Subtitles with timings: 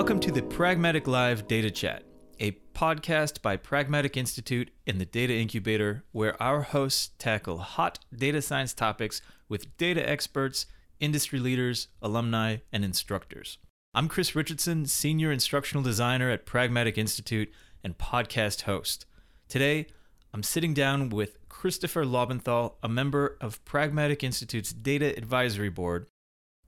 [0.00, 2.04] Welcome to the Pragmatic Live Data Chat,
[2.38, 8.40] a podcast by Pragmatic Institute and the Data Incubator, where our hosts tackle hot data
[8.40, 9.20] science topics
[9.50, 10.64] with data experts,
[11.00, 13.58] industry leaders, alumni, and instructors.
[13.92, 17.52] I'm Chris Richardson, Senior Instructional Designer at Pragmatic Institute
[17.84, 19.04] and podcast host.
[19.50, 19.86] Today,
[20.32, 26.06] I'm sitting down with Christopher Laubenthal, a member of Pragmatic Institute's Data Advisory Board.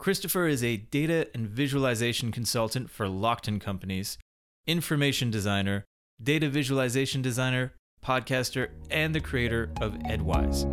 [0.03, 4.19] Christopher is a data and visualization consultant for Lockton Companies,
[4.67, 5.85] information designer,
[6.21, 7.75] data visualization designer,
[8.05, 10.65] podcaster, and the creator of Edwise.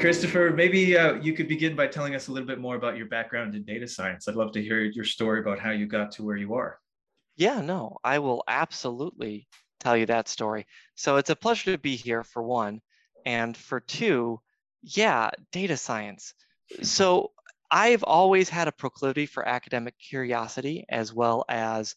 [0.00, 3.08] Christopher, maybe uh, you could begin by telling us a little bit more about your
[3.08, 4.26] background in data science.
[4.28, 6.78] I'd love to hear your story about how you got to where you are.
[7.36, 9.46] Yeah, no, I will absolutely
[9.78, 10.64] tell you that story.
[10.94, 12.80] So it's a pleasure to be here for one.
[13.26, 14.40] And for two,
[14.84, 16.34] yeah, data science.
[16.82, 17.30] So
[17.70, 21.94] I've always had a proclivity for academic curiosity as well as,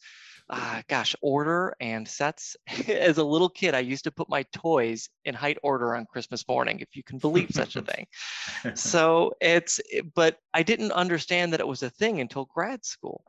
[0.49, 2.55] uh, gosh, order and sets.
[2.87, 6.47] as a little kid, I used to put my toys in height order on Christmas
[6.47, 8.07] morning, if you can believe such a thing.
[8.75, 9.81] so it's,
[10.15, 13.23] but I didn't understand that it was a thing until grad school.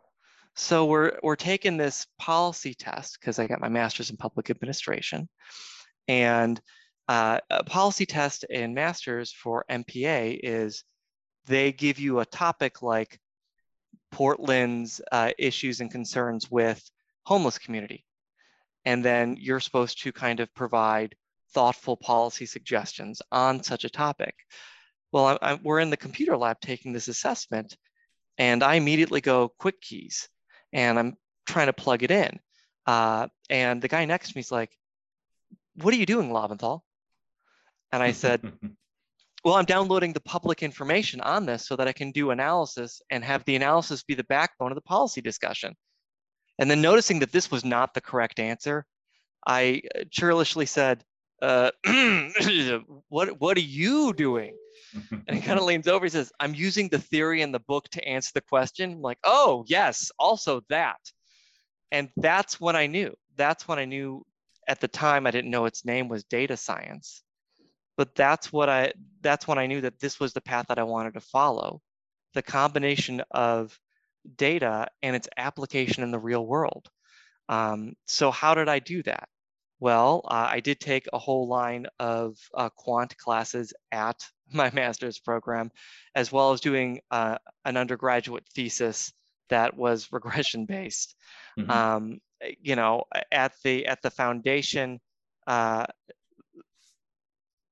[0.54, 5.28] So we're, we're taking this policy test because I got my master's in public administration.
[6.08, 6.60] And
[7.08, 10.84] uh, a policy test in master's for MPA is
[11.46, 13.18] they give you a topic like
[14.10, 16.82] Portland's uh, issues and concerns with
[17.24, 18.04] homeless community.
[18.84, 21.14] And then you're supposed to kind of provide
[21.52, 24.34] thoughtful policy suggestions on such a topic.
[25.10, 27.76] Well, I, I, we're in the computer lab taking this assessment,
[28.36, 30.28] and I immediately go quick keys
[30.74, 32.38] and I'm trying to plug it in.
[32.86, 34.70] Uh, and the guy next to me is like,
[35.76, 36.82] What are you doing, Laubenthal?
[37.92, 38.52] And I said,
[39.44, 43.24] Well, I'm downloading the public information on this so that I can do analysis and
[43.24, 45.74] have the analysis be the backbone of the policy discussion.
[46.58, 48.84] And then noticing that this was not the correct answer,
[49.46, 51.04] I uh, churlishly said,
[51.40, 51.70] uh,
[53.08, 54.56] what, what are you doing?
[55.26, 56.04] and he kind of leans over.
[56.04, 58.92] He says, I'm using the theory in the book to answer the question.
[58.92, 60.98] I'm like, oh, yes, also that.
[61.92, 63.14] And that's when I knew.
[63.36, 64.24] That's when I knew
[64.66, 67.22] at the time I didn't know its name was data science.
[67.98, 70.84] But that's what I that's when I knew that this was the path that I
[70.84, 71.82] wanted to follow.
[72.32, 73.78] The combination of
[74.36, 76.88] data and its application in the real world.
[77.48, 79.28] Um, so how did I do that?
[79.80, 84.16] Well, uh, I did take a whole line of uh, quant classes at
[84.52, 85.70] my master's program,
[86.14, 89.12] as well as doing uh, an undergraduate thesis
[89.50, 91.16] that was regression based.
[91.58, 91.70] Mm-hmm.
[91.70, 92.20] Um,
[92.60, 95.00] you know, at the at the foundation,
[95.48, 95.86] uh,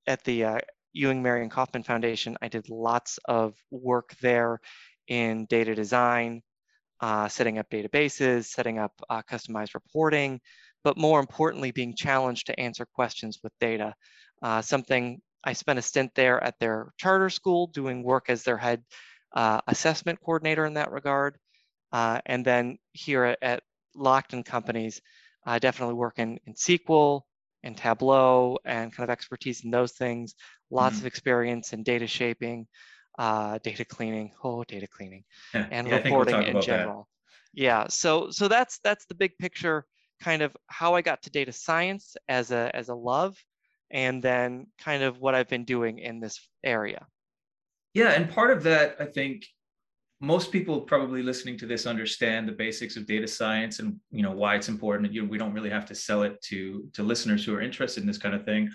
[0.07, 0.59] at the uh,
[0.93, 4.59] Ewing Marion Kauffman Foundation, I did lots of work there
[5.07, 6.41] in data design,
[7.01, 10.39] uh, setting up databases, setting up uh, customized reporting,
[10.83, 13.93] but more importantly, being challenged to answer questions with data.
[14.41, 18.57] Uh, something I spent a stint there at their charter school doing work as their
[18.57, 18.83] head
[19.35, 21.37] uh, assessment coordinator in that regard.
[21.91, 23.63] Uh, and then here at, at
[23.95, 25.01] Lockton Companies,
[25.45, 27.21] I definitely work in SQL
[27.63, 30.35] and Tableau and kind of expertise in those things,
[30.69, 31.03] lots mm-hmm.
[31.03, 32.67] of experience in data shaping,
[33.17, 35.23] uh, data cleaning, oh, data cleaning,
[35.53, 37.07] and yeah, reporting we'll in general.
[37.53, 37.61] That.
[37.61, 39.85] Yeah, so so that's that's the big picture,
[40.21, 43.35] kind of how I got to data science as a as a love,
[43.89, 47.07] and then kind of what I've been doing in this area.
[47.93, 49.47] Yeah, and part of that, I think,
[50.19, 54.31] most people probably listening to this understand the basics of data science and you know
[54.31, 55.13] why it's important.
[55.13, 58.01] You know, we don't really have to sell it to to listeners who are interested
[58.01, 58.69] in this kind of thing.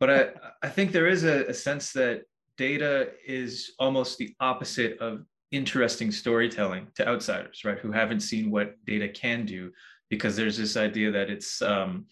[0.00, 0.28] But I,
[0.62, 2.22] I think there is a, a sense that
[2.56, 7.78] data is almost the opposite of interesting storytelling to outsiders, right?
[7.78, 9.72] Who haven't seen what data can do,
[10.08, 12.06] because there's this idea that it's um,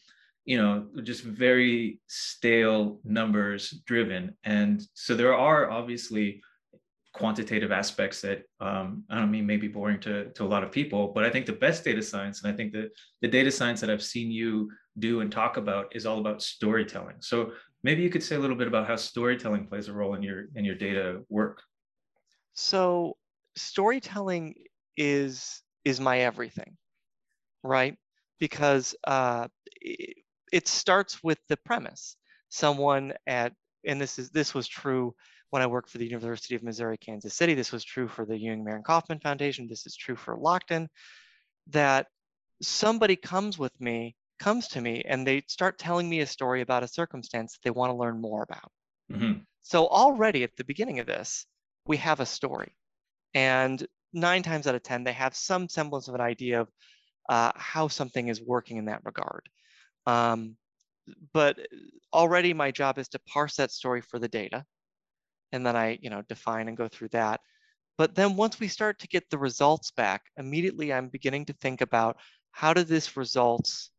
[0.46, 6.40] you know just very stale numbers driven and so there are obviously
[7.16, 11.12] quantitative aspects that um, i don't mean maybe boring to, to a lot of people
[11.14, 12.90] but i think the best data science and i think that
[13.22, 14.68] the data science that i've seen you
[14.98, 17.16] do and talk about is all about storytelling.
[17.20, 17.52] So
[17.82, 20.46] maybe you could say a little bit about how storytelling plays a role in your
[20.54, 21.62] in your data work.
[22.54, 23.18] So
[23.56, 24.54] storytelling
[24.96, 26.78] is is my everything
[27.66, 27.96] right?
[28.38, 29.48] Because uh,
[30.52, 32.16] it starts with the premise.
[32.48, 33.52] Someone at,
[33.86, 35.14] and this is this was true
[35.50, 37.54] when I worked for the University of Missouri, Kansas City.
[37.54, 39.68] This was true for the Ewing Marion Kauffman Foundation.
[39.68, 40.88] This is true for Lockton,
[41.68, 42.06] that
[42.62, 46.82] somebody comes with me, comes to me, and they start telling me a story about
[46.82, 48.70] a circumstance that they want to learn more about.
[49.12, 49.40] Mm-hmm.
[49.62, 51.46] So already at the beginning of this,
[51.86, 52.76] we have a story.
[53.34, 56.68] And nine times out of 10, they have some semblance of an idea of
[57.28, 59.48] uh, how something is working in that regard.
[60.06, 60.56] Um,
[61.32, 61.58] but
[62.12, 64.64] already my job is to parse that story for the data.
[65.52, 67.40] And then I, you know, define and go through that.
[67.98, 71.80] But then once we start to get the results back, immediately I'm beginning to think
[71.80, 72.18] about
[72.50, 73.90] how do these results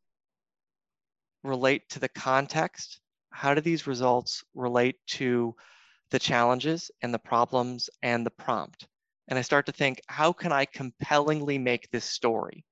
[1.43, 2.99] relate to the context?
[3.31, 5.55] How do these results relate to
[6.11, 8.87] the challenges and the problems and the prompt?
[9.27, 12.65] And I start to think, how can I compellingly make this story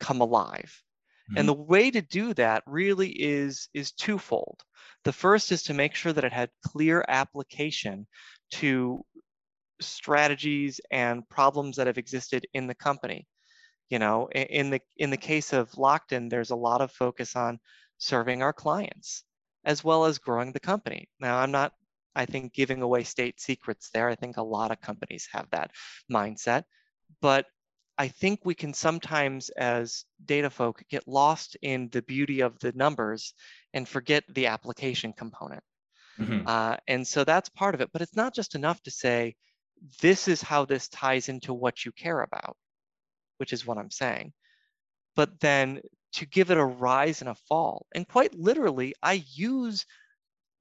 [0.00, 0.82] come alive?
[1.30, 1.38] Mm-hmm.
[1.38, 4.60] And the way to do that really is, is twofold.
[5.04, 8.06] The first is to make sure that it had clear application
[8.52, 9.04] to
[9.80, 13.26] strategies and problems that have existed in the company.
[13.90, 17.60] You know, in the in the case of Lockton, there's a lot of focus on
[17.98, 19.24] serving our clients
[19.64, 21.08] as well as growing the company.
[21.20, 21.72] Now, I'm not,
[22.14, 24.08] I think, giving away state secrets there.
[24.08, 25.70] I think a lot of companies have that
[26.10, 26.64] mindset.
[27.20, 27.46] But
[27.96, 32.72] I think we can sometimes, as data folk, get lost in the beauty of the
[32.72, 33.34] numbers
[33.72, 35.62] and forget the application component.
[36.18, 36.46] Mm-hmm.
[36.46, 37.90] Uh, and so that's part of it.
[37.92, 39.36] But it's not just enough to say,
[40.00, 42.56] this is how this ties into what you care about,
[43.38, 44.32] which is what I'm saying.
[45.14, 45.80] But then
[46.14, 47.86] to give it a rise and a fall.
[47.94, 49.84] And quite literally, I use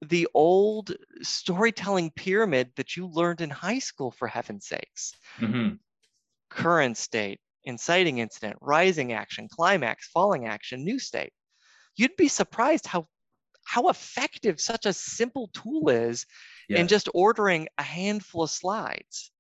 [0.02, 5.14] the old storytelling pyramid that you learned in high school, for heaven's sakes.
[5.40, 5.76] Mm-hmm.
[6.54, 11.34] Current state, inciting incident, rising action, climax, falling action, new state.
[11.96, 13.08] You'd be surprised how
[13.66, 16.26] how effective such a simple tool is
[16.68, 16.80] yeah.
[16.80, 19.32] in just ordering a handful of slides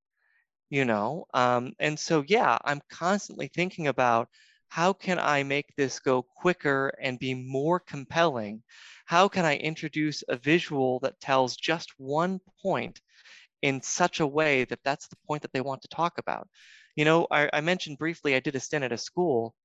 [0.70, 4.30] you know um, and so yeah i'm constantly thinking about
[4.74, 8.64] how can I make this go quicker and be more compelling?
[9.06, 13.00] How can I introduce a visual that tells just one point
[13.62, 16.48] in such a way that that's the point that they want to talk about?
[16.96, 19.56] You know, I, I mentioned briefly, I did a stint at a school.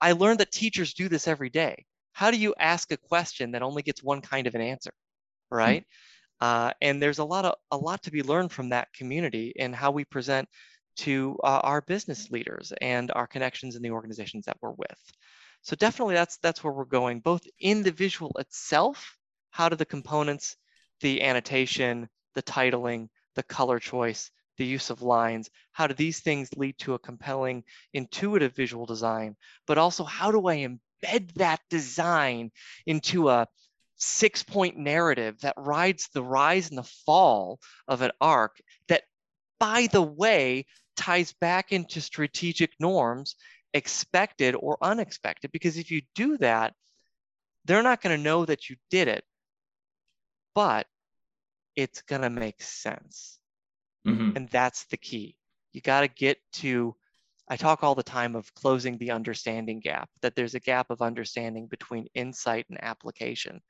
[0.00, 1.84] I learned that teachers do this every day.
[2.12, 4.92] How do you ask a question that only gets one kind of an answer,
[5.50, 5.56] hmm.
[5.56, 5.82] right?
[5.82, 6.46] Mm-hmm.
[6.46, 9.74] Uh, and there's a lot of a lot to be learned from that community and
[9.74, 10.48] how we present
[10.96, 14.98] to uh, our business leaders and our connections in the organizations that we're with.
[15.62, 19.18] So definitely that's that's where we're going, both in the visual itself,
[19.50, 20.56] how do the components,
[21.00, 24.30] the annotation, the titling, the color choice,
[24.60, 27.64] the use of lines, how do these things lead to a compelling,
[27.94, 29.34] intuitive visual design,
[29.66, 32.50] but also how do I embed that design
[32.84, 33.48] into a
[33.96, 37.58] six point narrative that rides the rise and the fall
[37.88, 39.04] of an arc that
[39.58, 43.36] by the way, ties back into strategic norms,
[43.72, 45.52] expected or unexpected.
[45.52, 46.74] Because if you do that,
[47.64, 49.24] they're not going to know that you did it,
[50.54, 50.86] but
[51.76, 53.39] it's going to make sense.
[54.06, 54.36] Mm-hmm.
[54.36, 55.36] And that's the key.
[55.72, 56.94] You got to get to,
[57.48, 61.02] I talk all the time of closing the understanding gap, that there's a gap of
[61.02, 63.60] understanding between insight and application,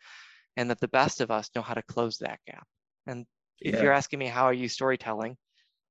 [0.57, 2.67] and that the best of us know how to close that gap.
[3.07, 3.27] And
[3.61, 3.83] if yeah.
[3.83, 5.37] you're asking me how I use storytelling,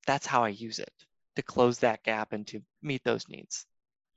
[0.08, 0.94] that's how I use it
[1.36, 3.66] to close that gap and to meet those needs.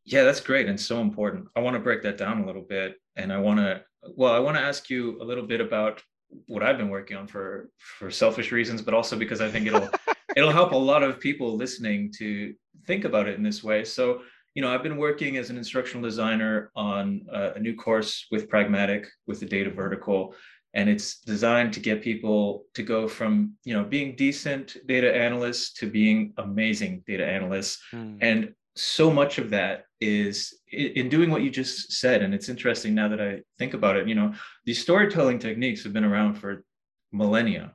[0.04, 1.46] Yeah, that's great and so important.
[1.54, 2.96] I want to break that down a little bit.
[3.17, 3.82] And I want to,
[4.17, 6.02] well, I want to ask you a little bit about
[6.46, 9.88] what I've been working on for for selfish reasons, but also because I think it'll
[10.36, 12.55] it'll help a lot of people listening to
[12.86, 13.84] think about it in this way.
[13.84, 14.22] So,
[14.55, 18.48] you know, I've been working as an instructional designer on a, a new course with
[18.48, 20.34] Pragmatic with the data vertical,
[20.74, 25.72] and it's designed to get people to go from you know being decent data analysts
[25.74, 28.17] to being amazing data analysts mm.
[28.20, 32.94] and so much of that is in doing what you just said and it's interesting
[32.94, 34.32] now that i think about it you know
[34.65, 36.65] these storytelling techniques have been around for
[37.12, 37.74] millennia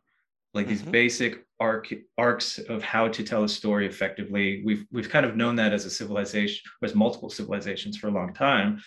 [0.54, 0.75] like mm-hmm.
[0.75, 5.36] these basic arc arcs of how to tell a story effectively we've we've kind of
[5.36, 8.82] known that as a civilization as multiple civilizations for a long time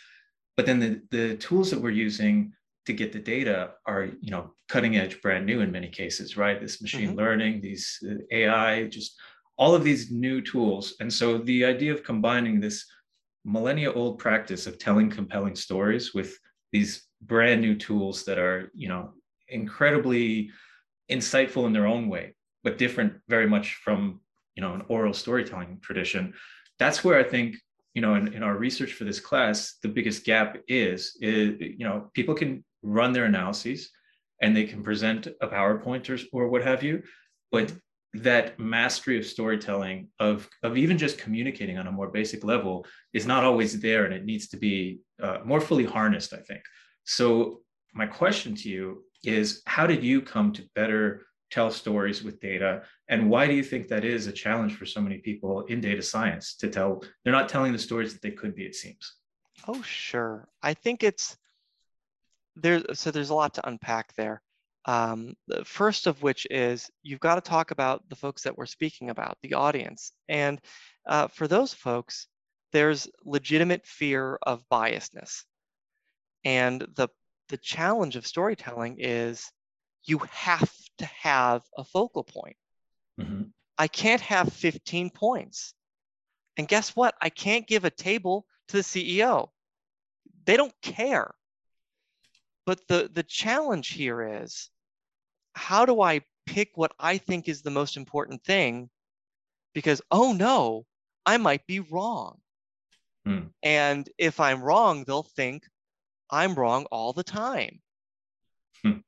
[0.57, 2.52] but then the the tools that we're using
[2.87, 6.61] to get the data are you know cutting edge brand new in many cases right
[6.61, 7.19] this machine mm-hmm.
[7.19, 9.19] learning these uh, ai just
[9.57, 12.87] all of these new tools and so the idea of combining this
[13.45, 16.38] millennia old practice of telling compelling stories with
[16.73, 19.12] these brand new tools that are you know
[19.49, 20.50] incredibly
[21.11, 24.21] insightful in their own way but different very much from
[24.55, 26.33] you know an oral storytelling tradition
[26.79, 27.57] that's where i think
[27.95, 31.87] you know in, in our research for this class the biggest gap is is you
[31.87, 33.90] know people can run their analyses
[34.40, 37.02] and they can present a PowerPoint or, or what have you.
[37.52, 37.73] But
[38.14, 43.26] that mastery of storytelling, of, of even just communicating on a more basic level, is
[43.26, 46.62] not always there and it needs to be uh, more fully harnessed, I think.
[47.05, 47.61] So,
[47.93, 52.83] my question to you is how did you come to better tell stories with data?
[53.09, 56.03] And why do you think that is a challenge for so many people in data
[56.03, 57.03] science to tell?
[57.25, 59.15] They're not telling the stories that they could be it seems.
[59.67, 60.49] Oh sure.
[60.62, 61.37] I think it's
[62.57, 64.43] there so there's a lot to unpack there.
[64.87, 68.67] Um, the first of which is you've got to talk about the folks that we're
[68.67, 70.12] speaking about the audience.
[70.29, 70.61] And
[71.07, 72.27] uh, for those folks
[72.73, 75.43] there's legitimate fear of biasness.
[76.45, 77.09] And the
[77.50, 79.50] the challenge of storytelling is
[80.04, 82.57] you have to have a focal point.
[83.21, 83.42] Mm-hmm.
[83.76, 85.75] I can't have 15 points.
[86.57, 87.14] And guess what?
[87.21, 89.49] I can't give a table to the CEO.
[90.45, 91.35] They don't care.
[92.66, 94.71] But the, the challenge here is
[95.54, 98.90] how do I pick what I think is the most important thing?
[99.75, 100.87] Because, oh no,
[101.26, 102.38] I might be wrong.
[103.26, 103.50] Mm.
[103.62, 105.64] And if I'm wrong, they'll think
[106.31, 107.81] I'm wrong all the time.
[108.83, 108.99] Hmm.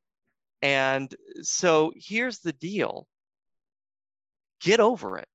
[0.61, 3.07] And so here's the deal
[4.61, 5.29] get over it,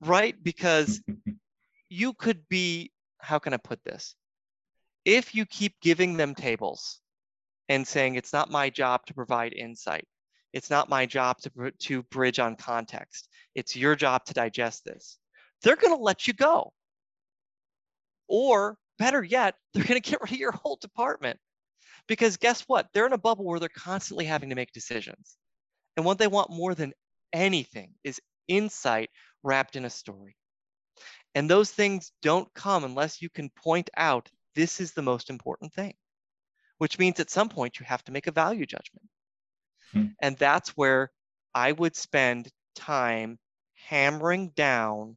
[0.00, 0.34] right?
[0.42, 1.02] Because
[1.88, 4.14] you could be, how can I put this?
[5.04, 7.00] If you keep giving them tables
[7.68, 10.06] and saying, it's not my job to provide insight,
[10.52, 15.18] it's not my job to, to bridge on context, it's your job to digest this,
[15.62, 16.72] they're going to let you go.
[18.28, 21.38] Or better yet, they're going to get rid of your whole department.
[22.08, 22.88] Because guess what?
[22.92, 25.36] They're in a bubble where they're constantly having to make decisions.
[25.96, 26.92] And what they want more than
[27.32, 29.10] anything is insight
[29.42, 30.36] wrapped in a story.
[31.34, 35.72] And those things don't come unless you can point out this is the most important
[35.72, 35.94] thing,
[36.78, 39.06] which means at some point you have to make a value judgment.
[39.92, 40.06] Hmm.
[40.20, 41.10] And that's where
[41.54, 43.38] I would spend time
[43.74, 45.16] hammering down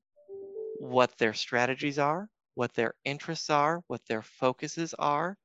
[0.79, 2.29] what their strategies are,
[2.59, 5.37] what their interests are, what their focuses are,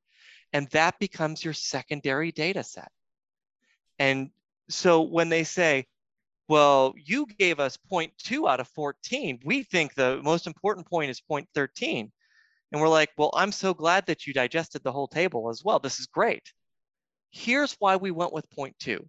[0.51, 2.91] and that becomes your secondary data set.
[3.97, 4.31] And
[4.69, 5.87] so when they say,
[6.49, 11.21] well, you gave us 0.2 out of 14, we think the most important point is
[11.31, 12.11] 0.13.
[12.73, 15.79] And we're like, well, I'm so glad that you digested the whole table as well.
[15.79, 16.51] This is great.
[17.31, 18.99] Here's why we went with 0.2.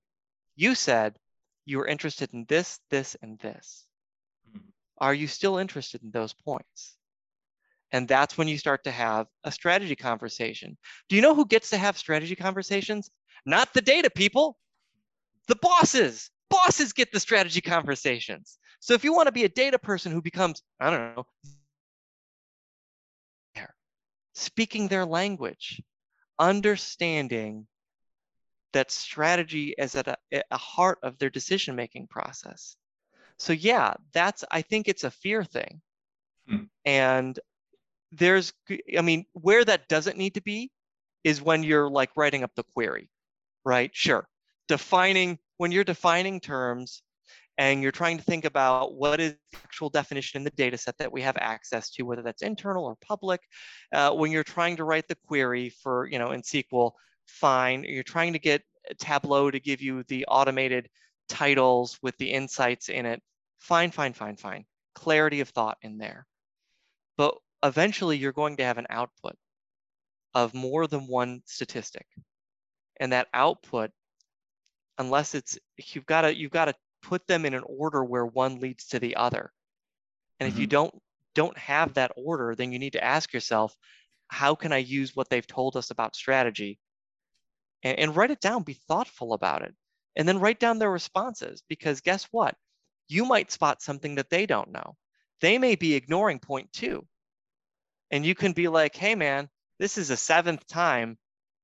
[0.54, 1.18] You said
[1.64, 3.84] you were interested in this, this, and this.
[4.52, 4.60] Hmm.
[4.98, 6.95] Are you still interested in those points?
[7.92, 10.76] And that's when you start to have a strategy conversation.
[11.08, 13.10] Do you know who gets to have strategy conversations?
[13.44, 14.58] Not the data people,
[15.46, 16.30] the bosses.
[16.50, 18.58] Bosses get the strategy conversations.
[18.80, 21.26] So if you want to be a data person who becomes, I don't know,
[24.36, 25.82] speaking their language,
[26.38, 27.66] understanding
[28.74, 30.16] that strategy is at a,
[30.50, 32.76] a heart of their decision making process.
[33.38, 35.80] So yeah, that's I think it's a fear thing.
[36.46, 36.64] Hmm.
[36.84, 37.38] And
[38.16, 38.52] there's,
[38.96, 40.70] I mean, where that doesn't need to be
[41.24, 43.08] is when you're like writing up the query,
[43.64, 43.90] right?
[43.94, 44.26] Sure.
[44.68, 47.02] Defining, when you're defining terms
[47.58, 50.96] and you're trying to think about what is the actual definition in the data set
[50.98, 53.40] that we have access to, whether that's internal or public,
[53.92, 56.92] uh, when you're trying to write the query for, you know, in SQL,
[57.26, 57.84] fine.
[57.84, 58.62] You're trying to get
[58.98, 60.88] Tableau to give you the automated
[61.28, 63.20] titles with the insights in it.
[63.58, 64.64] Fine, fine, fine, fine.
[64.94, 66.26] Clarity of thought in there.
[67.16, 67.34] But
[67.66, 69.36] eventually you're going to have an output
[70.34, 72.06] of more than one statistic.
[72.98, 73.90] And that output,
[74.98, 78.60] unless it's you've got to you've got to put them in an order where one
[78.60, 79.52] leads to the other.
[80.40, 80.56] And mm-hmm.
[80.56, 80.72] if you mm-hmm.
[80.72, 81.02] don't
[81.34, 83.74] don't have that order, then you need to ask yourself,
[84.28, 86.78] how can I use what they've told us about strategy?
[87.82, 89.74] And, and write it down, be thoughtful about it.
[90.16, 92.54] And then write down their responses because guess what?
[93.08, 94.96] You might spot something that they don't know.
[95.42, 97.06] They may be ignoring point two
[98.10, 99.48] and you can be like, hey, man,
[99.78, 101.18] this is the seventh time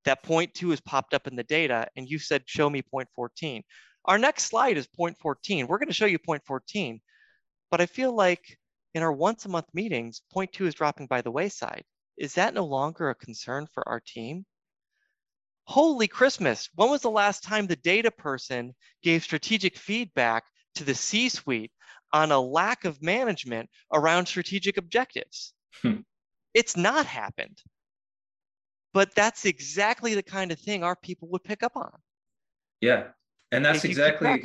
[0.04, 3.08] that point two has popped up in the data, and you said, show me point
[3.14, 3.62] 14.
[4.04, 5.66] Our next slide is point 14.
[5.66, 7.00] We're going to show you point 14.
[7.70, 8.58] But I feel like
[8.94, 11.84] in our once a month meetings, point two is dropping by the wayside.
[12.18, 14.44] Is that no longer a concern for our team?
[15.64, 20.44] Holy Christmas, when was the last time the data person gave strategic feedback
[20.74, 21.72] to the C suite
[22.12, 25.54] on a lack of management around strategic objectives?
[25.80, 26.00] Hmm.
[26.54, 27.62] It's not happened.
[28.94, 31.92] But that's exactly the kind of thing our people would pick up on.
[32.80, 33.08] Yeah.
[33.52, 34.44] And that's exactly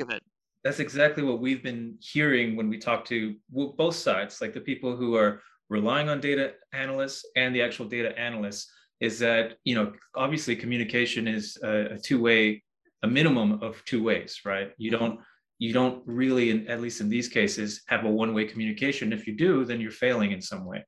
[0.64, 4.96] that's exactly what we've been hearing when we talk to both sides, like the people
[4.96, 9.92] who are relying on data analysts and the actual data analysts, is that you know
[10.16, 12.62] obviously communication is a, a two-way,
[13.02, 14.72] a minimum of two ways, right?
[14.78, 15.20] You don't
[15.58, 19.12] you don't really, at least in these cases, have a one-way communication.
[19.12, 20.84] If you do, then you're failing in some way.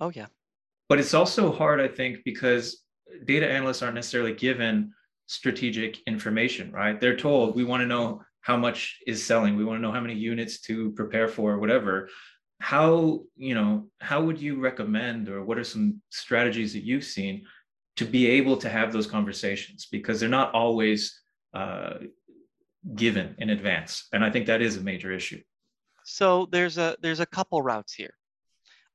[0.00, 0.26] Oh yeah.
[0.92, 2.82] But it's also hard, I think, because
[3.24, 4.92] data analysts aren't necessarily given
[5.24, 7.00] strategic information, right?
[7.00, 9.56] They're told we want to know how much is selling.
[9.56, 12.10] We want to know how many units to prepare for whatever.
[12.60, 17.46] How you know how would you recommend or what are some strategies that you've seen
[17.96, 19.88] to be able to have those conversations?
[19.90, 21.18] Because they're not always
[21.54, 22.00] uh,
[22.94, 25.40] given in advance and i think that is a major issue.
[26.04, 28.12] So there's a there's a couple routes here.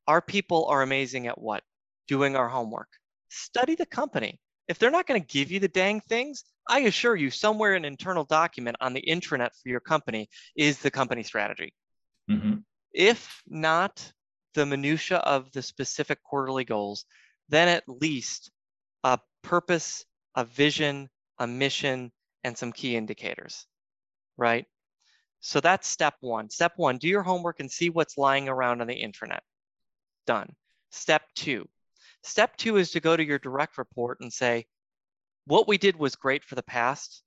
[0.06, 1.64] Our people are amazing at what
[2.08, 2.90] doing our homework
[3.30, 7.16] study the company if they're not going to give you the dang things i assure
[7.16, 11.24] you somewhere in an internal document on the intranet for your company is the company
[11.24, 11.74] strategy
[12.30, 12.56] mm-hmm.
[12.94, 14.12] if not
[14.54, 17.06] the minutia of the specific quarterly goals
[17.50, 18.52] then at least
[19.04, 21.10] a purpose a vision
[21.40, 22.12] a mission
[22.44, 23.68] and some key indicators
[24.38, 24.66] right?
[25.40, 26.50] So that's step one.
[26.50, 29.40] Step one, do your homework and see what's lying around on the intranet.
[30.26, 30.54] Done.
[30.92, 31.68] Step two.
[32.28, 34.66] Step two is to go to your direct report and say,
[35.46, 37.24] what we did was great for the past,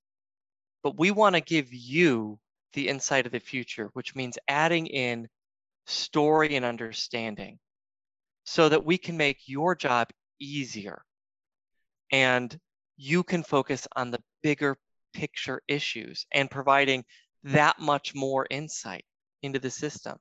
[0.83, 2.38] but we want to give you
[2.75, 5.26] the insight of the future, which means adding in
[5.87, 7.59] story and understanding
[8.45, 11.02] so that we can make your job easier
[12.12, 12.61] and
[12.99, 14.76] you can focus on the bigger
[15.14, 17.02] picture issues and providing
[17.42, 19.07] that much more insight
[19.42, 20.19] into the system.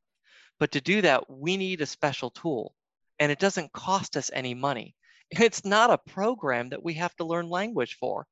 [0.57, 2.74] But to do that, we need a special tool
[3.20, 4.96] and it doesn't cost us any money.
[5.40, 8.26] It's not a program that we have to learn language for.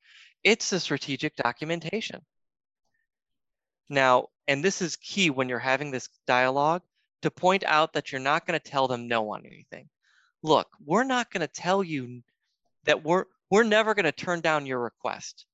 [0.44, 2.22] It's a strategic documentation.
[3.90, 6.82] Now, and this is key when you're having this dialogue
[7.22, 9.90] to point out that you're not going to tell them no on anything.
[10.42, 12.24] Look, we're not going to tell you
[12.86, 15.46] that we're we're never going to turn down your request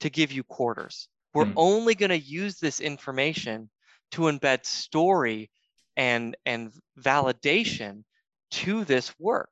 [0.00, 1.08] to give you quarters.
[1.34, 1.54] We're mm.
[1.56, 3.68] only going to use this information
[4.12, 5.50] to embed story
[5.96, 8.04] and and validation
[8.50, 9.50] to this work.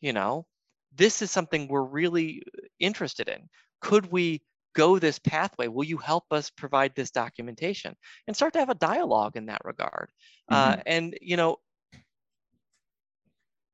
[0.00, 0.46] You know,
[0.94, 2.42] this is something we're really
[2.80, 3.48] interested in.
[3.80, 4.42] Could we
[4.74, 5.68] go this pathway?
[5.68, 7.94] Will you help us provide this documentation
[8.26, 10.10] and start to have a dialogue in that regard?
[10.48, 10.80] Uh, mm-hmm.
[10.80, 11.56] Uh, and you know,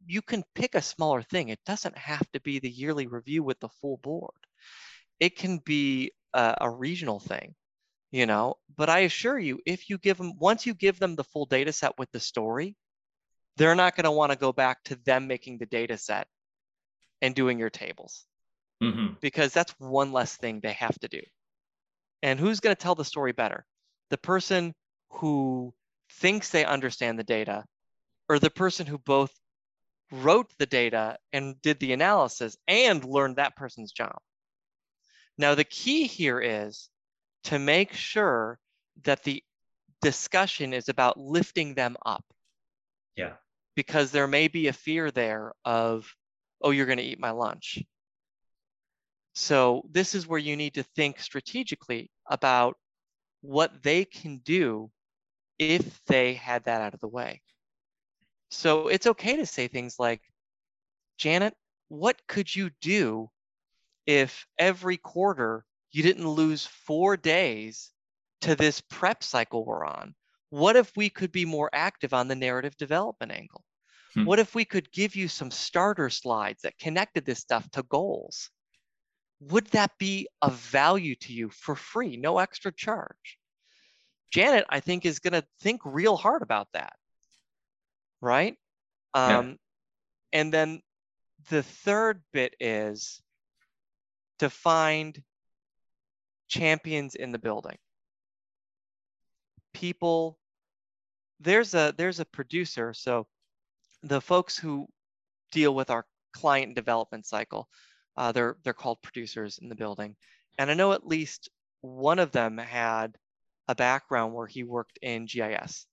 [0.06, 1.48] you can pick a smaller thing.
[1.48, 4.32] It doesn't have to be the yearly review with the full board
[5.20, 7.54] it can be a, a regional thing,
[8.10, 8.56] you know.
[8.76, 11.72] But I assure you, if you give them once you give them the full data
[11.72, 12.76] set with the story,
[13.58, 16.28] they're not going to want to go back to them making the data set
[17.20, 18.24] and doing your tables
[18.82, 19.14] mm-hmm.
[19.20, 21.20] because that's one less thing they have to do.
[22.22, 23.66] And who's going to tell the story better?
[24.10, 24.74] The person
[25.10, 25.74] who
[26.12, 27.64] thinks they understand the data
[28.28, 29.32] or the person who both
[30.10, 34.16] wrote the data and did the analysis and learned that person's job.
[35.36, 36.88] Now, the key here is
[37.44, 38.58] to make sure
[39.04, 39.42] that the
[40.00, 42.24] discussion is about lifting them up.
[43.16, 43.34] Yeah.
[43.78, 46.12] Because there may be a fear there of,
[46.60, 47.78] oh, you're going to eat my lunch.
[49.36, 52.76] So, this is where you need to think strategically about
[53.40, 54.90] what they can do
[55.60, 57.40] if they had that out of the way.
[58.50, 60.22] So, it's okay to say things like,
[61.16, 61.54] Janet,
[61.86, 63.30] what could you do
[64.06, 67.92] if every quarter you didn't lose four days
[68.40, 70.16] to this prep cycle we're on?
[70.50, 73.62] What if we could be more active on the narrative development angle?
[74.14, 74.24] Hmm.
[74.24, 78.50] What if we could give you some starter slides that connected this stuff to goals?
[79.40, 83.38] Would that be of value to you for free, no extra charge?
[84.30, 86.94] Janet, I think, is going to think real hard about that.
[88.20, 88.56] Right?
[89.14, 89.38] Yeah.
[89.38, 89.58] Um,
[90.32, 90.82] and then
[91.50, 93.22] the third bit is
[94.40, 95.22] to find
[96.48, 97.78] champions in the building.
[99.72, 100.38] People,
[101.40, 102.92] there's a there's a producer.
[102.92, 103.26] So
[104.02, 104.86] the folks who
[105.52, 107.68] deal with our client development cycle,
[108.16, 110.16] uh, they're they're called producers in the building,
[110.58, 111.48] and I know at least
[111.80, 113.16] one of them had
[113.68, 115.86] a background where he worked in GIS,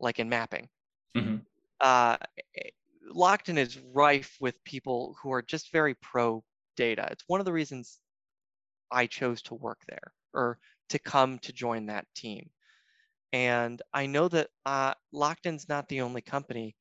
[0.00, 0.68] like in mapping.
[1.16, 1.36] Mm-hmm.
[1.80, 2.16] Uh,
[3.14, 6.42] Lockton is rife with people who are just very pro
[6.76, 7.08] data.
[7.10, 7.98] It's one of the reasons
[8.90, 10.58] I chose to work there or
[10.90, 12.50] to come to join that team.
[13.32, 16.74] And I know that uh, Lockton's not the only company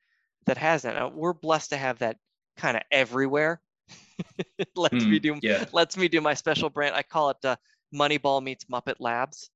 [0.48, 0.96] that has that.
[0.96, 2.18] Now, we're blessed to have that
[2.58, 3.62] kind of everywhere.
[4.76, 5.66] lets mm, me do yeah.
[5.72, 6.96] lets me do my special brand.
[6.96, 7.56] I call it uh,
[7.94, 9.50] Moneyball meets Muppet Labs.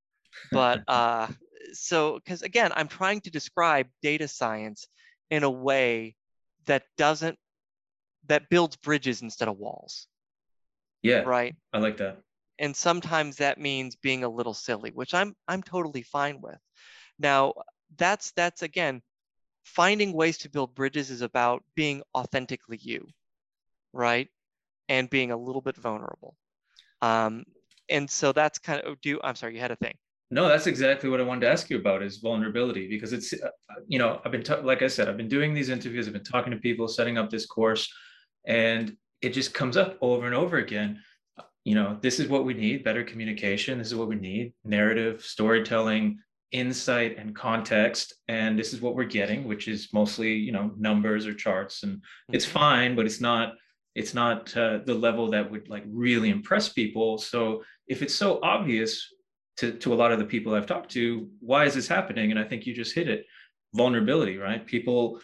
[0.50, 1.26] But uh,
[1.72, 4.86] so because again, I'm trying to describe data science
[5.30, 6.14] in a way
[6.66, 7.38] that doesn't
[8.28, 10.06] that builds bridges instead of walls.
[11.02, 11.20] Yeah.
[11.20, 11.56] Right.
[11.72, 12.18] I like that.
[12.58, 16.58] And sometimes that means being a little silly, which I'm I'm totally fine with.
[17.18, 17.54] Now,
[17.96, 19.02] that's that's again
[19.64, 23.06] finding ways to build bridges is about being authentically you,
[23.92, 24.28] right?
[24.88, 26.36] And being a little bit vulnerable.
[27.00, 27.44] Um,
[27.88, 29.94] and so that's kind of do i'm sorry you had a thing
[30.30, 33.48] no that's exactly what i wanted to ask you about is vulnerability because it's uh,
[33.86, 36.24] you know i've been t- like i said i've been doing these interviews i've been
[36.24, 37.92] talking to people setting up this course
[38.46, 40.98] and it just comes up over and over again
[41.64, 45.22] you know this is what we need better communication this is what we need narrative
[45.22, 46.18] storytelling
[46.52, 51.26] insight and context and this is what we're getting which is mostly you know numbers
[51.26, 52.34] or charts and mm-hmm.
[52.34, 53.54] it's fine but it's not
[53.94, 57.18] it's not uh, the level that would like really impress people.
[57.18, 59.06] So if it's so obvious
[59.58, 62.30] to, to a lot of the people i've talked to why is this happening?
[62.30, 63.26] And i think you just hit it.
[63.74, 64.66] Vulnerability right?
[64.66, 65.20] People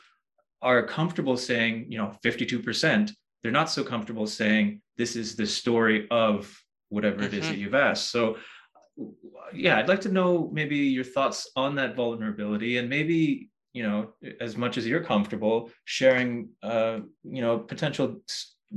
[0.60, 3.10] are comfortable saying you know 52%
[3.42, 6.52] they're not so comfortable saying this is the story of
[6.88, 7.52] whatever it is mm-hmm.
[7.52, 8.10] that you've asked.
[8.10, 8.36] So
[9.54, 14.12] yeah i'd like to know maybe your thoughts on that vulnerability and maybe you know
[14.40, 18.20] as much as you're comfortable sharing uh, you know potential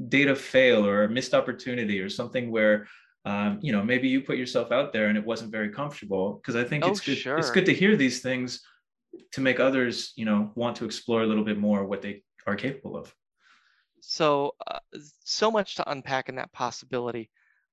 [0.07, 2.87] data fail or a missed opportunity or something where
[3.25, 6.33] um, you know maybe you put yourself out there and it wasn't very comfortable.
[6.33, 7.37] Because i think oh, it's good sure.
[7.37, 8.61] it's good to hear these things
[9.33, 12.55] to make others you know want to explore a little bit more what they are
[12.55, 13.13] capable of.
[14.01, 14.79] So uh,
[15.23, 17.29] so much to unpack in that possibility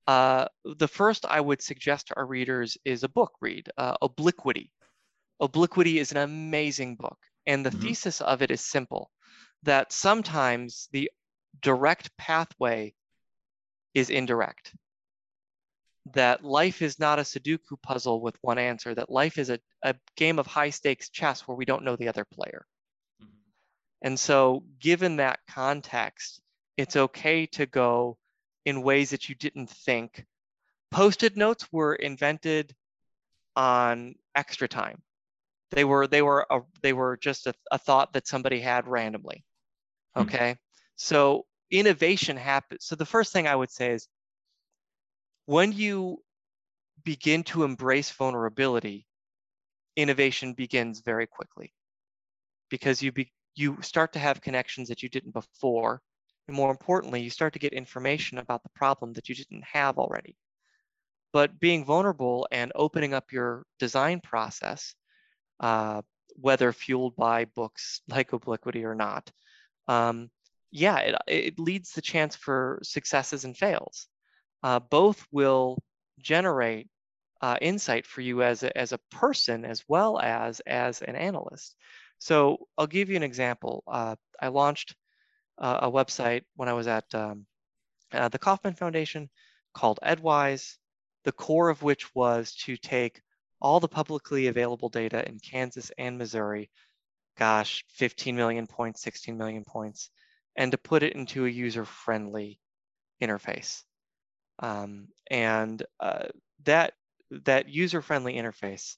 [0.09, 4.73] uh, the first I would suggest to our readers is a book read, uh, Obliquity.
[5.38, 7.18] Obliquity is an amazing book.
[7.47, 7.83] And the mm-hmm.
[7.83, 9.11] thesis of it is simple
[9.64, 11.11] that sometimes the
[11.61, 12.94] direct pathway
[13.92, 14.75] is indirect.
[16.14, 19.94] That life is not a Sudoku puzzle with one answer, that life is a, a
[20.16, 22.64] game of high stakes chess where we don't know the other player.
[23.23, 24.07] Mm-hmm.
[24.07, 26.40] And so, given that context,
[26.79, 28.16] it's okay to go
[28.68, 30.26] in ways that you didn't think.
[30.90, 32.74] Post-it notes were invented
[33.57, 35.00] on extra time.
[35.70, 39.42] They were they were a, they were just a, a thought that somebody had randomly.
[40.14, 40.22] Hmm.
[40.22, 40.92] Okay, mm-hmm.
[40.96, 42.85] so innovation happens.
[42.85, 44.07] So the first thing I would say is
[45.46, 46.22] when you
[47.04, 49.07] begin to embrace vulnerability,
[49.96, 51.72] innovation begins very quickly
[52.68, 56.02] because you be, you start to have connections that you didn't before
[56.48, 59.98] and more importantly, you start to get information about the problem that you didn't have
[59.98, 60.37] already.
[61.32, 64.94] But being vulnerable and opening up your design process,
[65.61, 66.02] uh,
[66.37, 69.30] whether fueled by books like Obliquity or not,
[69.87, 70.30] um,
[70.70, 74.06] yeah, it, it leads the chance for successes and fails.
[74.62, 75.78] Uh, both will
[76.18, 76.88] generate
[77.40, 81.76] uh, insight for you as a, as a person as well as as an analyst.
[82.18, 83.84] So I'll give you an example.
[83.87, 84.96] Uh, I launched
[85.59, 87.47] uh, a website when I was at um,
[88.12, 89.29] uh, the Kauffman Foundation
[89.75, 90.79] called Edwise,
[91.25, 93.21] the core of which was to take
[93.61, 96.71] all the publicly available data in Kansas and Missouri,
[97.37, 100.11] gosh, 15 million points, 16 million points,
[100.57, 102.61] and to put it into a user-friendly
[103.23, 103.83] interface.
[104.61, 106.27] Um, and uh,
[106.64, 106.94] that
[107.31, 108.97] that user-friendly interface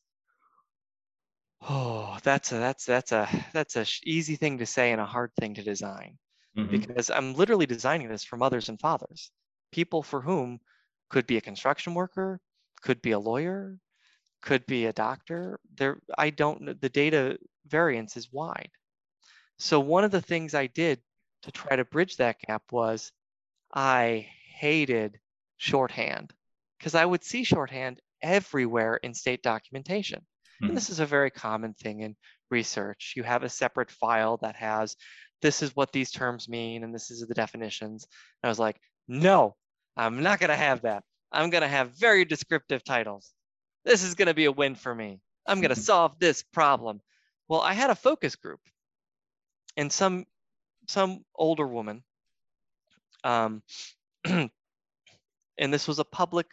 [1.68, 5.30] oh that's a that's that's a that's a easy thing to say and a hard
[5.38, 6.16] thing to design
[6.56, 6.70] mm-hmm.
[6.70, 9.30] because I'm literally designing this for mothers and fathers,
[9.72, 10.60] people for whom
[11.08, 12.40] could be a construction worker,
[12.82, 13.76] could be a lawyer,
[14.42, 15.60] could be a doctor.
[15.76, 16.80] There, I don't.
[16.80, 18.70] The data variance is wide.
[19.58, 21.00] So one of the things I did
[21.42, 23.12] to try to bridge that gap was
[23.72, 25.18] I hated
[25.58, 26.32] shorthand
[26.78, 30.20] because I would see shorthand everywhere in state documentation.
[30.20, 30.68] Mm-hmm.
[30.68, 32.16] And this is a very common thing in
[32.50, 33.14] research.
[33.16, 34.96] You have a separate file that has
[35.42, 38.06] this is what these terms mean and this is the definitions.
[38.42, 39.56] And I was like, no,
[39.96, 41.04] I'm not going to have that.
[41.32, 43.32] I'm going to have very descriptive titles.
[43.84, 45.20] This is going to be a win for me.
[45.46, 47.00] I'm going to solve this problem.
[47.48, 48.60] Well, I had a focus group
[49.76, 50.26] and some
[50.88, 52.02] some older woman
[53.24, 53.62] um,
[54.24, 54.50] and
[55.58, 56.46] this was a public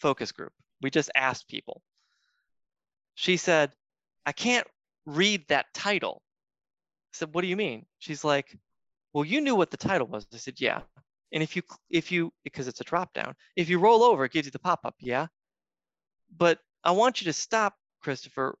[0.00, 0.52] focus group.
[0.80, 1.82] We just asked people.
[3.14, 3.72] She said,
[4.26, 4.66] I can't
[5.06, 6.22] read that title
[7.14, 7.86] said, what do you mean?
[7.98, 8.56] She's like,
[9.12, 10.26] well, you knew what the title was.
[10.32, 10.80] I said, yeah.
[11.32, 14.32] And if you, if you, because it's a drop down, if you roll over, it
[14.32, 14.94] gives you the pop up.
[15.00, 15.26] Yeah.
[16.36, 18.58] But I want you to stop, Christopher,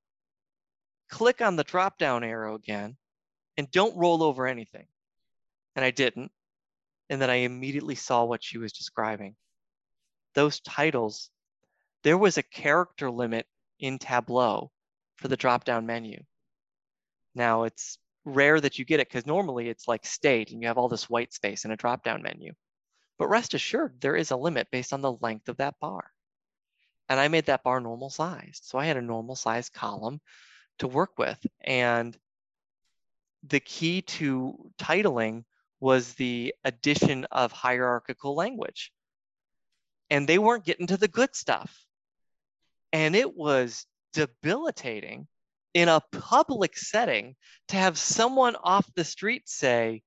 [1.10, 2.96] click on the drop down arrow again
[3.56, 4.86] and don't roll over anything.
[5.76, 6.30] And I didn't.
[7.10, 9.36] And then I immediately saw what she was describing.
[10.34, 11.30] Those titles,
[12.02, 13.46] there was a character limit
[13.78, 14.70] in Tableau
[15.16, 16.22] for the drop down menu.
[17.34, 20.78] Now it's rare that you get it because normally it's like state and you have
[20.78, 22.52] all this white space in a drop down menu.
[23.18, 26.10] But rest assured, there is a limit based on the length of that bar.
[27.08, 28.64] And I made that bar normal sized.
[28.64, 30.20] So I had a normal sized column
[30.78, 31.38] to work with.
[31.60, 32.16] And
[33.44, 35.44] the key to titling
[35.80, 38.92] was the addition of hierarchical language.
[40.10, 41.86] and they weren't getting to the good stuff.
[42.92, 45.26] And it was debilitating
[45.74, 47.34] in a public setting
[47.68, 50.02] to have someone off the street say,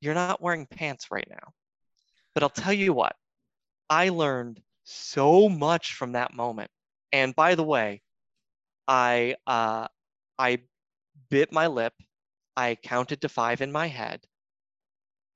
[0.00, 1.52] You're not wearing pants right now.
[2.34, 3.16] But I'll tell you what,
[3.88, 6.70] I learned so much from that moment.
[7.12, 8.02] And by the way,
[8.86, 9.88] I uh,
[10.38, 10.60] I
[11.28, 11.92] bit my lip.
[12.56, 14.20] I counted to five in my head.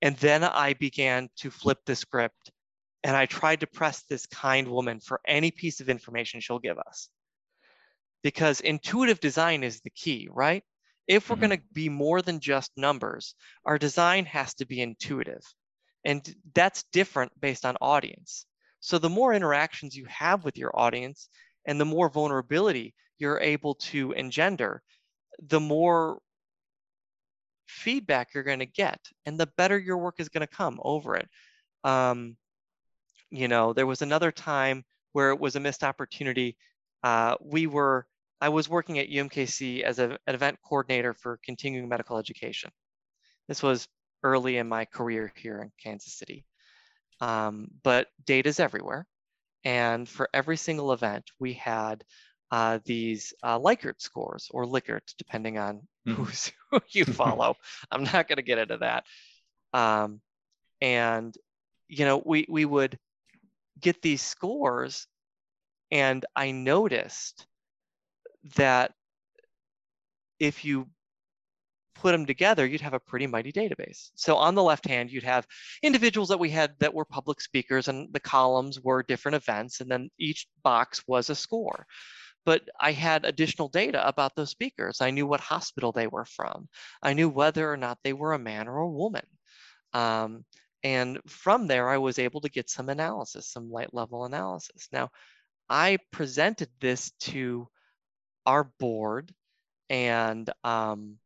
[0.03, 2.51] And then I began to flip the script
[3.03, 6.79] and I tried to press this kind woman for any piece of information she'll give
[6.79, 7.09] us.
[8.25, 10.65] Because intuitive design is the key, right?
[11.07, 11.47] If we're mm-hmm.
[11.47, 15.43] going to be more than just numbers, our design has to be intuitive.
[16.05, 18.47] And that's different based on audience.
[18.81, 21.29] So the more interactions you have with your audience
[21.67, 24.83] and the more vulnerability you're able to engender,
[25.39, 26.19] the more
[27.67, 31.17] feedback you're going to get and the better your work is going to come over
[31.17, 31.29] it.
[31.83, 32.37] Um,
[33.31, 36.57] you know, there was another time where it was a missed opportunity.
[37.03, 38.07] Uh, we were,
[38.45, 42.71] I was working at UMKC as a, an event coordinator for continuing medical education.
[43.49, 43.89] This was
[44.23, 46.45] early in my career here in Kansas City.
[47.23, 49.07] Um, but data's everywhere.
[49.65, 52.05] And for every single event, we had
[52.51, 56.15] uh, these uh, Likert scores or Likert, depending on mm.
[56.71, 57.57] who you follow.
[57.91, 59.05] I'm not going to get into that.
[59.73, 60.21] Um,
[60.83, 61.35] and,
[61.89, 62.99] you know, we, we would
[63.81, 65.07] get these scores,
[65.91, 67.47] and I noticed
[68.57, 68.93] that
[70.39, 70.89] if you
[71.95, 74.11] put them together, you'd have a pretty mighty database.
[74.15, 75.47] So on the left hand, you'd have
[75.83, 79.91] individuals that we had that were public speakers and the columns were different events and
[79.91, 81.87] then each box was a score.
[82.45, 85.01] But I had additional data about those speakers.
[85.01, 86.69] I knew what hospital they were from.
[87.03, 89.25] I knew whether or not they were a man or a woman.
[89.95, 90.45] Um,
[90.83, 94.89] and from there, I was able to get some analysis, some light level analysis.
[94.93, 95.09] Now,
[95.71, 97.67] I presented this to
[98.47, 99.33] our board
[99.91, 101.19] and um,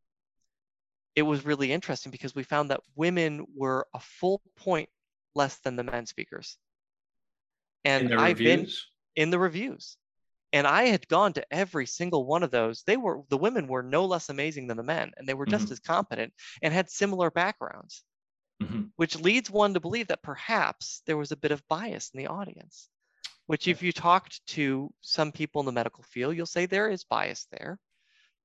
[1.15, 4.89] it was really interesting because we found that women were a full point
[5.35, 6.57] less than the men speakers.
[7.85, 8.87] And I've reviews?
[9.17, 9.97] been in the reviews.
[10.53, 12.83] And I had gone to every single one of those.
[12.87, 15.65] They were the women were no less amazing than the men, and they were just
[15.65, 15.73] mm-hmm.
[15.73, 18.03] as competent and had similar backgrounds,
[18.63, 18.85] mm-hmm.
[18.97, 22.29] which leads one to believe that perhaps there was a bit of bias in the
[22.29, 22.89] audience.
[23.49, 27.03] Which, if you talked to some people in the medical field, you'll say there is
[27.05, 27.79] bias there.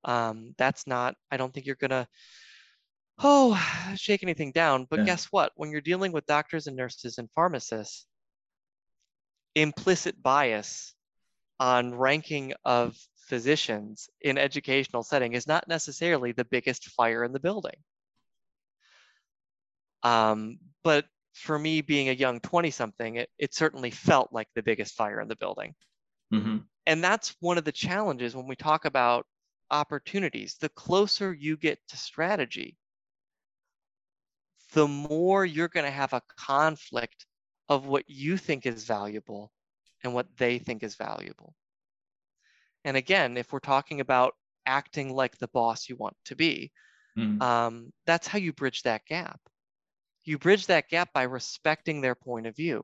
[0.03, 1.15] Um, that's not.
[1.29, 2.07] I don't think you're gonna
[3.19, 3.59] oh,
[3.95, 4.87] shake anything down.
[4.89, 5.05] But yeah.
[5.05, 5.51] guess what?
[5.55, 8.05] When you're dealing with doctors and nurses and pharmacists,
[9.55, 10.93] implicit bias
[11.59, 17.39] on ranking of physicians in educational setting is not necessarily the biggest fire in the
[17.39, 17.75] building.
[20.01, 24.63] Um, but for me, being a young 20 something, it, it certainly felt like the
[24.63, 25.73] biggest fire in the building.
[26.33, 26.57] Mm-hmm.
[26.85, 29.25] And that's one of the challenges when we talk about
[29.71, 30.55] opportunities.
[30.59, 32.77] The closer you get to strategy,
[34.73, 37.25] the more you're going to have a conflict
[37.69, 39.51] of what you think is valuable
[40.03, 41.55] and what they think is valuable.
[42.83, 44.33] And again, if we're talking about
[44.65, 46.71] acting like the boss you want to be,
[47.17, 47.41] mm-hmm.
[47.41, 49.39] um, that's how you bridge that gap.
[50.25, 52.83] You bridge that gap by respecting their point of view,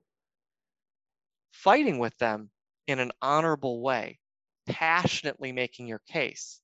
[1.53, 2.49] fighting with them
[2.87, 4.19] in an honorable way,
[4.67, 6.59] passionately making your case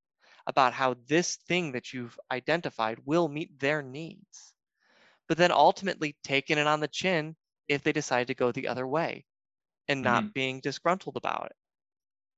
[0.47, 4.55] about how this thing that you've identified will meet their needs
[5.27, 7.35] but then ultimately taking it on the chin
[7.67, 9.25] if they decide to go the other way
[9.87, 10.31] and not mm-hmm.
[10.33, 11.55] being disgruntled about it.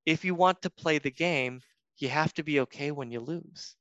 [0.06, 1.62] If you want to play the game,
[1.98, 3.76] you have to be okay when you lose.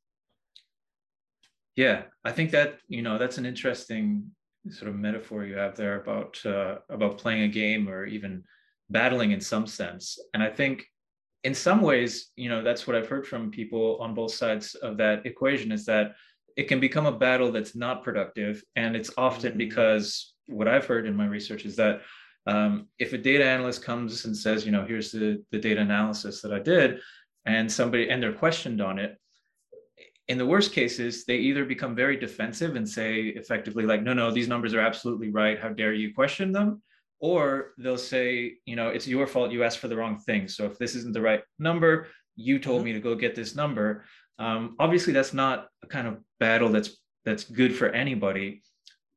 [1.77, 4.31] Yeah, I think that you know that's an interesting
[4.71, 8.45] sort of metaphor you have there about uh, about playing a game or even
[8.91, 10.19] battling in some sense.
[10.35, 10.85] And I think
[11.45, 14.97] in some ways, you know, that's what I've heard from people on both sides of
[14.97, 16.17] that equation is that
[16.57, 18.63] it can become a battle that's not productive.
[18.75, 19.59] And it's often mm.
[19.59, 22.03] because what I've heard in my research is that
[22.47, 26.41] um, if a data analyst comes and says, you know, here's the, the data analysis
[26.43, 27.01] that I did,
[27.45, 29.17] and somebody and they're questioned on it,
[30.29, 34.31] in the worst cases, they either become very defensive and say effectively, like, no, no,
[34.31, 35.59] these numbers are absolutely right.
[35.59, 36.83] How dare you question them?
[37.21, 39.53] Or they'll say, you know, it's your fault.
[39.53, 40.49] You asked for the wrong thing.
[40.49, 42.87] So if this isn't the right number, you told mm-hmm.
[42.87, 44.05] me to go get this number.
[44.39, 48.63] Um, obviously, that's not a kind of battle that's that's good for anybody.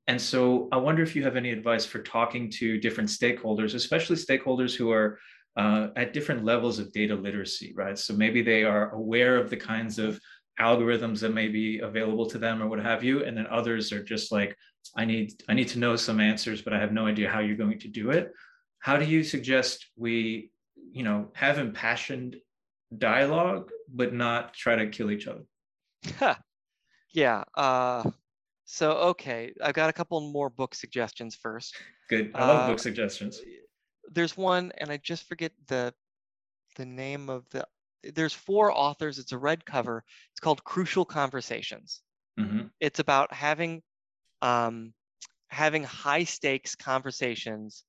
[0.07, 4.15] And so, I wonder if you have any advice for talking to different stakeholders, especially
[4.15, 5.19] stakeholders who are
[5.57, 7.97] uh, at different levels of data literacy, right?
[7.97, 10.19] So maybe they are aware of the kinds of
[10.59, 14.03] algorithms that may be available to them or what have you and then others are
[14.03, 14.55] just like
[14.97, 17.55] i need i need to know some answers but i have no idea how you're
[17.55, 18.31] going to do it.
[18.79, 20.51] How do you suggest we
[20.91, 22.37] you know have impassioned
[22.97, 25.43] dialogue but not try to kill each other?
[27.11, 28.03] Yeah uh
[28.65, 31.75] so okay i've got a couple more book suggestions first.
[32.09, 33.41] Good i love uh, book suggestions.
[34.11, 35.93] there's one and i just forget the
[36.75, 37.65] the name of the
[38.03, 39.19] there's four authors.
[39.19, 40.03] It's a red cover.
[40.31, 42.01] It's called Crucial Conversations.
[42.39, 42.67] Mm-hmm.
[42.79, 43.81] It's about having
[44.41, 44.93] um,
[45.49, 47.83] having high stakes conversations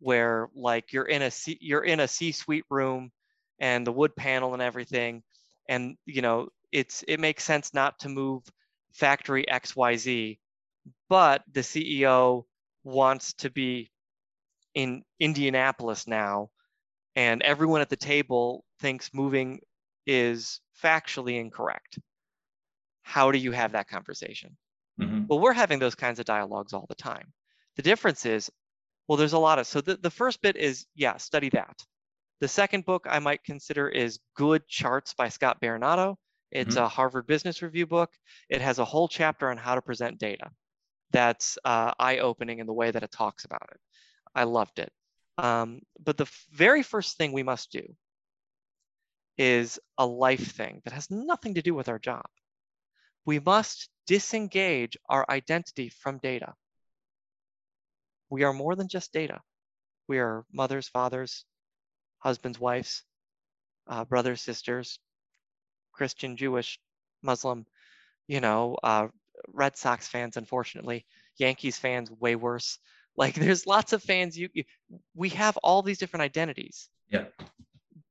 [0.00, 3.10] where like you're in a C, you're in a C-suite room
[3.60, 5.22] and the wood panel and everything,
[5.68, 8.42] and you know it's it makes sense not to move
[8.92, 10.38] factory XYZ,
[11.08, 12.44] but the CEO
[12.84, 13.90] wants to be
[14.74, 16.50] in Indianapolis now
[17.16, 19.60] and everyone at the table thinks moving
[20.06, 21.98] is factually incorrect.
[23.02, 24.56] How do you have that conversation?
[25.00, 25.24] Mm-hmm.
[25.28, 27.32] Well, we're having those kinds of dialogues all the time.
[27.76, 28.50] The difference is,
[29.06, 31.76] well, there's a lot of, so the, the first bit is, yeah, study that.
[32.40, 36.16] The second book I might consider is Good Charts by Scott Berinato.
[36.50, 36.84] It's mm-hmm.
[36.84, 38.10] a Harvard Business Review book.
[38.48, 40.50] It has a whole chapter on how to present data.
[41.10, 43.80] That's uh, eye opening in the way that it talks about it.
[44.34, 44.92] I loved it.
[45.38, 47.82] Um, but the very first thing we must do
[49.38, 52.26] is a life thing that has nothing to do with our job.
[53.24, 56.54] We must disengage our identity from data.
[58.30, 59.40] We are more than just data.
[60.08, 61.44] We are mothers, fathers,
[62.18, 63.04] husbands, wives,
[63.86, 64.98] uh, brothers, sisters,
[65.92, 66.78] Christian, Jewish,
[67.22, 67.66] Muslim,
[68.26, 69.08] you know, uh,
[69.48, 72.78] Red Sox fans, unfortunately, Yankees fans, way worse.
[73.18, 74.38] Like there's lots of fans.
[74.38, 74.62] You, you
[75.16, 76.88] we have all these different identities.
[77.10, 77.24] Yeah.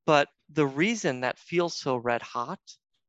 [0.08, 2.62] But the reason that feels so red hot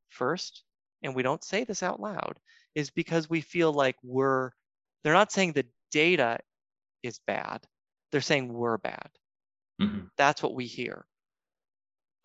[0.09, 0.63] first,
[1.01, 2.37] and we don't say this out loud,
[2.75, 4.51] is because we feel like we're.
[5.03, 6.39] They're not saying the data
[7.01, 7.65] is bad.
[8.11, 9.09] They're saying we're bad.
[9.81, 10.07] Mm-hmm.
[10.17, 11.05] That's what we hear.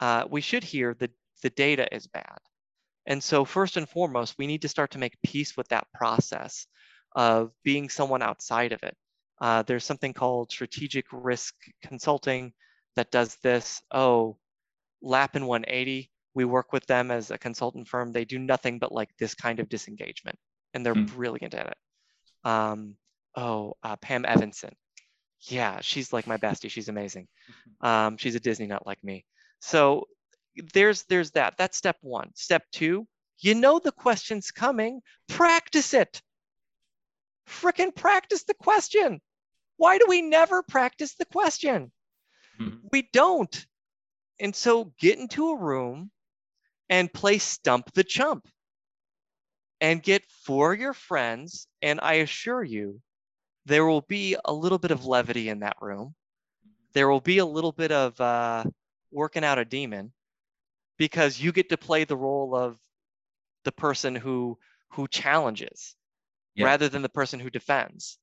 [0.00, 2.38] Uh, we should hear that the data is bad.
[3.06, 6.66] And so, first and foremost, we need to start to make peace with that process
[7.14, 8.96] of being someone outside of it.
[9.40, 12.52] Uh, there's something called strategic risk consulting
[12.96, 13.80] that does this.
[13.92, 14.36] Oh,
[15.04, 18.12] Lapin 180, we work with them as a consultant firm.
[18.12, 20.38] They do nothing but like this kind of disengagement,
[20.72, 21.08] and they're mm.
[21.14, 22.48] brilliant at it.
[22.48, 22.96] Um,
[23.36, 24.74] oh, uh, Pam Evanson.
[25.40, 26.70] Yeah, she's like my bestie.
[26.70, 27.28] She's amazing.
[27.80, 29.26] Um, she's a Disney nut like me.
[29.60, 30.08] So
[30.72, 31.54] there's there's that.
[31.58, 32.30] That's step one.
[32.34, 33.06] Step two,
[33.40, 35.02] you know the question's coming.
[35.28, 36.22] Practice it
[37.48, 39.20] freaking practice the question.
[39.76, 41.92] Why do we never practice the question?
[42.60, 42.86] Mm-hmm.
[42.92, 43.66] We don't.
[44.44, 46.10] And so get into a room
[46.90, 48.46] and play stump the chump
[49.80, 51.66] and get for your friends.
[51.80, 53.00] And I assure you,
[53.64, 56.14] there will be a little bit of levity in that room.
[56.92, 58.64] There will be a little bit of uh,
[59.10, 60.12] working out a demon
[60.98, 62.76] because you get to play the role of
[63.64, 64.58] the person who
[64.90, 65.96] who challenges
[66.54, 66.66] yeah.
[66.66, 68.18] rather than the person who defends.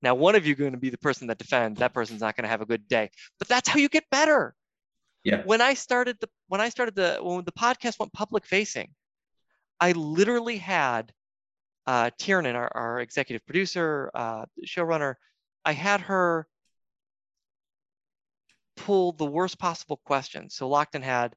[0.00, 1.80] Now, one of you going to be the person that defends.
[1.80, 4.54] That person's not going to have a good day, but that's how you get better.
[5.26, 5.42] Yeah.
[5.44, 8.90] When I started the when I started the when the podcast went public facing,
[9.80, 11.12] I literally had
[11.84, 15.14] uh, Tiernan, our, our executive producer, uh, showrunner,
[15.64, 16.46] I had her
[18.76, 20.54] pull the worst possible questions.
[20.54, 21.34] So Lockton had,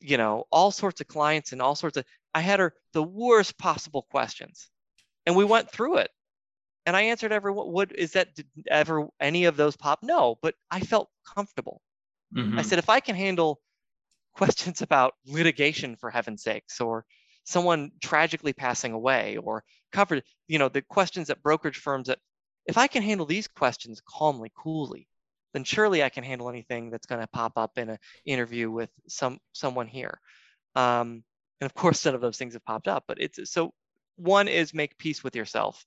[0.00, 2.04] you know, all sorts of clients and all sorts of.
[2.34, 4.68] I had her the worst possible questions
[5.26, 6.10] and we went through it
[6.86, 10.54] and i answered every what is that did ever any of those pop no but
[10.70, 11.82] i felt comfortable
[12.34, 12.58] mm-hmm.
[12.58, 13.60] i said if i can handle
[14.34, 17.04] questions about litigation for heaven's sakes or
[17.44, 19.62] someone tragically passing away or
[19.92, 22.18] covered you know the questions at brokerage firms that
[22.66, 25.06] if i can handle these questions calmly coolly
[25.54, 28.90] then surely i can handle anything that's going to pop up in an interview with
[29.08, 30.20] some someone here
[30.74, 31.22] um,
[31.60, 33.72] and of course none of those things have popped up but it's so
[34.16, 35.84] one is make peace with yourself,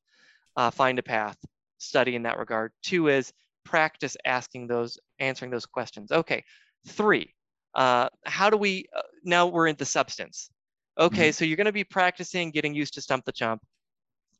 [0.55, 1.37] uh, find a path,
[1.77, 2.71] study in that regard.
[2.83, 3.33] Two is
[3.65, 6.11] practice asking those, answering those questions.
[6.11, 6.43] Okay.
[6.87, 7.33] Three,
[7.75, 10.49] uh, how do we, uh, now we're into substance.
[10.97, 11.31] Okay, mm-hmm.
[11.31, 13.61] so you're going to be practicing getting used to stump the chump.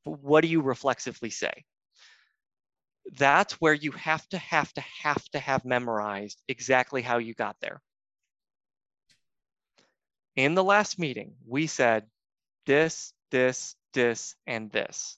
[0.03, 1.63] What do you reflexively say?
[3.17, 7.55] That's where you have to, have to, have to have memorized exactly how you got
[7.61, 7.81] there.
[10.35, 12.05] In the last meeting, we said
[12.65, 15.17] this, this, this, and this.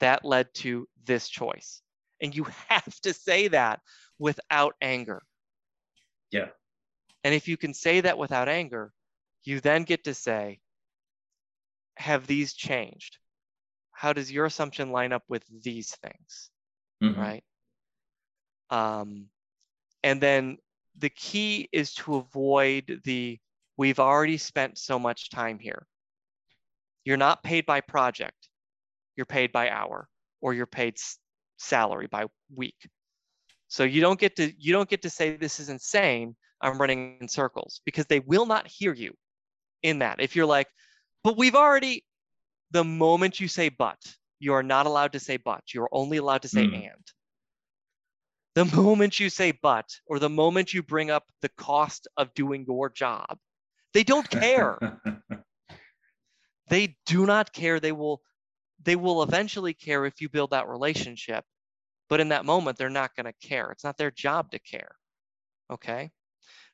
[0.00, 1.82] That led to this choice.
[2.20, 3.80] And you have to say that
[4.18, 5.22] without anger.
[6.30, 6.48] Yeah.
[7.22, 8.92] And if you can say that without anger,
[9.44, 10.60] you then get to say,
[11.96, 13.18] have these changed?
[13.92, 16.50] How does your assumption line up with these things?
[17.02, 17.16] Mhm.
[17.16, 17.44] right?
[18.70, 19.30] Um,
[20.02, 20.58] and then
[20.96, 23.38] the key is to avoid the
[23.76, 25.86] we've already spent so much time here.
[27.04, 28.48] You're not paid by project,
[29.16, 30.08] you're paid by hour,
[30.40, 31.18] or you're paid s-
[31.58, 32.88] salary by week.
[33.68, 36.36] So you don't get to you don't get to say this is insane.
[36.60, 39.14] I'm running in circles because they will not hear you
[39.82, 40.20] in that.
[40.20, 40.68] If you're like,
[41.22, 42.04] but we've already,
[42.70, 43.98] the moment you say but,
[44.38, 45.62] you are not allowed to say but.
[45.72, 46.84] You're only allowed to say Mm.
[46.84, 47.12] and.
[48.54, 52.64] The moment you say but, or the moment you bring up the cost of doing
[52.66, 53.38] your job,
[53.92, 54.78] they don't care.
[56.68, 57.80] they do not care.
[57.80, 58.22] They will,
[58.82, 61.44] they will eventually care if you build that relationship.
[62.08, 63.70] But in that moment, they're not going to care.
[63.70, 64.96] It's not their job to care.
[65.70, 66.10] Okay.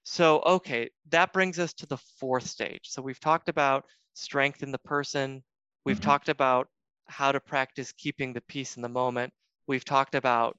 [0.03, 2.83] So, okay, that brings us to the fourth stage.
[2.85, 5.45] So we've talked about strength in the person.
[5.85, 6.05] We've Mhm.
[6.05, 6.69] talked about
[7.07, 9.33] how to practice keeping the peace in the moment.
[9.67, 10.59] We've talked about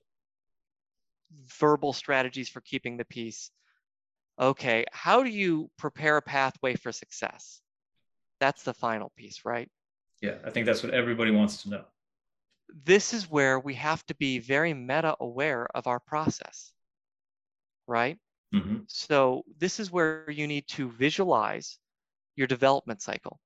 [1.59, 3.51] verbal strategies for keeping the peace.
[4.39, 7.61] Okay, how do you prepare a pathway for success?
[8.39, 9.69] That's the final piece, right?
[10.22, 11.86] yeah, I think that's what everybody wants to know.
[12.72, 16.72] This is where we have to be very meta aware of our process,
[17.88, 18.17] right?
[18.53, 18.89] Mhm.
[18.89, 21.78] So this is where you need to visualize
[22.36, 23.39] your development cycle.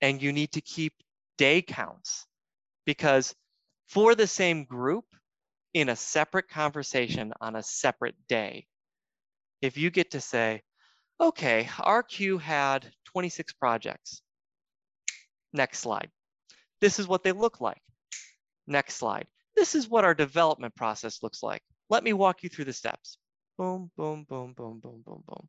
[0.00, 0.94] And you need to keep
[1.38, 2.26] day counts
[2.84, 3.34] because
[3.86, 5.06] for the same group
[5.74, 8.66] in a separate conversation on a separate day,
[9.60, 10.62] if you get to say,
[11.20, 14.22] okay, RQ had 26 projects.
[15.52, 16.10] Next slide.
[16.80, 17.82] This is what they look like.
[18.66, 19.26] Next slide.
[19.54, 21.62] This is what our development process looks like.
[21.90, 23.18] Let me walk you through the steps.
[23.58, 25.48] Boom, boom, boom, boom, boom, boom, boom.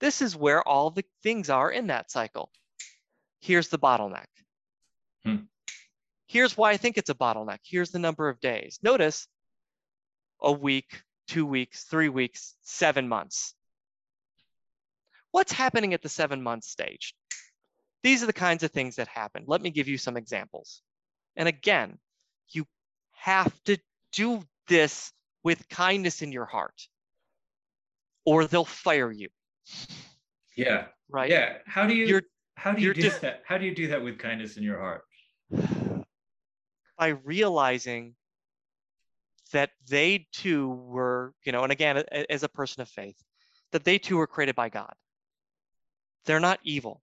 [0.00, 2.50] This is where all the things are in that cycle.
[3.40, 4.26] Here's the bottleneck.
[5.24, 5.36] Hmm.
[6.26, 7.60] Here's why I think it's a bottleneck.
[7.64, 8.78] Here's the number of days.
[8.82, 9.26] Notice
[10.40, 13.54] a week, two weeks, three weeks, seven months.
[15.30, 17.14] What's happening at the seven month stage?
[18.02, 19.44] These are the kinds of things that happen.
[19.46, 20.82] Let me give you some examples.
[21.38, 21.98] And again,
[22.50, 22.66] you
[23.12, 23.78] have to
[24.12, 25.12] do this
[25.44, 26.88] with kindness in your heart,
[28.26, 29.28] or they'll fire you,
[30.56, 30.88] Yeah.
[31.08, 31.30] right?
[31.30, 31.58] Yeah.
[31.64, 32.26] How do you You're-
[32.56, 33.44] how do you do just- that?
[33.46, 35.06] How do you do that with kindness in your heart?
[36.98, 38.16] by realizing
[39.52, 43.16] that they too were, you know, and again, as a person of faith,
[43.70, 44.92] that they too were created by God.
[46.24, 47.02] They're not evil.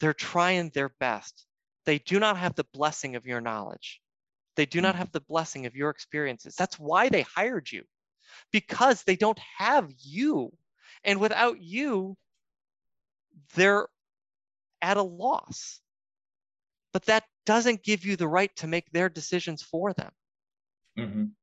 [0.00, 1.46] They're trying their best.
[1.84, 4.00] They do not have the blessing of your knowledge.
[4.56, 4.98] They do not Mhm.
[4.98, 6.54] have the blessing of your experiences.
[6.54, 7.84] That's why they hired you,
[8.52, 10.56] because they don't have you.
[11.04, 12.16] And without you,
[13.54, 13.88] they're
[14.80, 15.80] at a loss.
[16.92, 20.12] But that doesn't give you the right to make their decisions for them.
[20.96, 21.34] Mhm.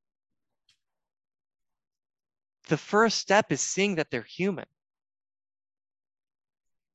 [2.70, 4.66] the first step is seeing that they're human,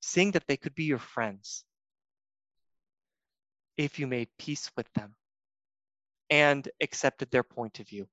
[0.00, 1.65] seeing that they could be your friends
[3.76, 5.14] if you made peace with them
[6.30, 8.06] and accepted their point of view.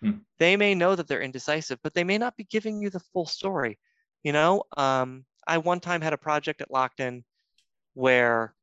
[0.00, 0.18] Hmm.
[0.38, 3.26] They may know that they're indecisive, but they may not be giving you the full
[3.26, 3.78] story.
[4.24, 7.22] You know, um, I one time had a project at Lockton
[7.94, 8.54] where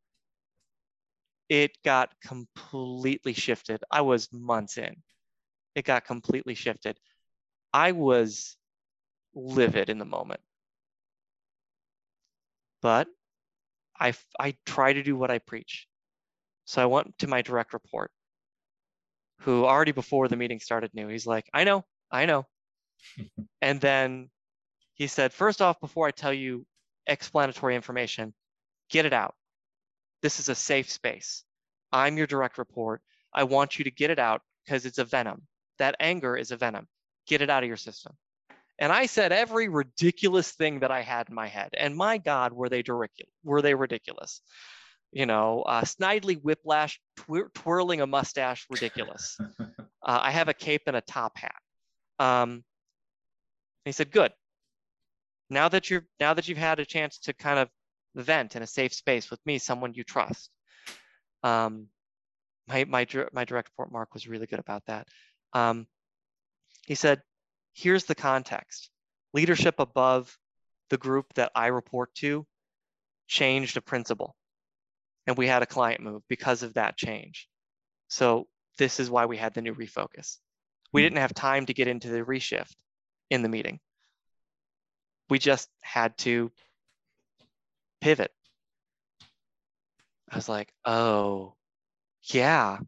[1.48, 3.84] it got completely shifted.
[3.90, 4.96] I was months in.
[5.76, 7.00] It got completely shifted.
[7.74, 8.56] I was
[9.34, 10.42] livid in the moment.
[12.82, 13.08] But
[14.00, 14.14] I
[14.66, 15.89] try to do what I preach.
[16.70, 18.12] So I went to my direct report,
[19.40, 21.08] who already before the meeting started knew.
[21.08, 22.46] He's like, I know, I know.
[23.62, 24.30] and then
[24.94, 26.68] he said, first off, before I tell you
[27.08, 28.36] explanatory information,
[28.92, 29.34] get it out.
[30.22, 31.44] This is a safe space.
[31.92, 33.02] I'm your direct report.
[33.34, 35.48] I want you to get it out because it's a venom.
[35.80, 36.88] That anger is a venom.
[37.26, 38.14] Get it out of your system.
[38.78, 41.72] And I said every ridiculous thing that I had in my head.
[41.76, 42.84] And my God, were they?
[43.44, 44.44] Were they ridiculous?
[45.12, 49.38] You know, uh, snidely whiplash, twir- twirling a mustache, ridiculous.
[49.60, 51.62] uh, I have a cape and a top hat.
[52.20, 52.64] Um,
[53.86, 54.32] he said, "Good.
[55.50, 57.70] Now that you're now that you've had a chance to kind of
[58.16, 60.52] vent in a safe space with me, someone you trust."
[61.44, 61.88] Um,
[62.68, 65.08] my my my direct report Mark was really good about that.
[65.54, 65.88] Um,
[66.86, 67.24] he said,
[67.74, 68.92] "Here's the context.
[69.34, 70.38] Leadership above
[70.90, 72.46] the group that I report to
[73.28, 74.36] changed a principle,
[75.28, 77.48] and we had a client move because of that change.
[78.08, 78.48] So
[78.78, 80.38] this is why we had the new refocus.
[80.92, 81.06] We Hmm.
[81.06, 82.76] didn't have time to get into the reshift
[83.30, 83.80] in the meeting.
[85.30, 86.52] We just had to
[88.02, 88.32] pivot.
[90.32, 91.56] I was like, oh,
[92.24, 92.80] yeah.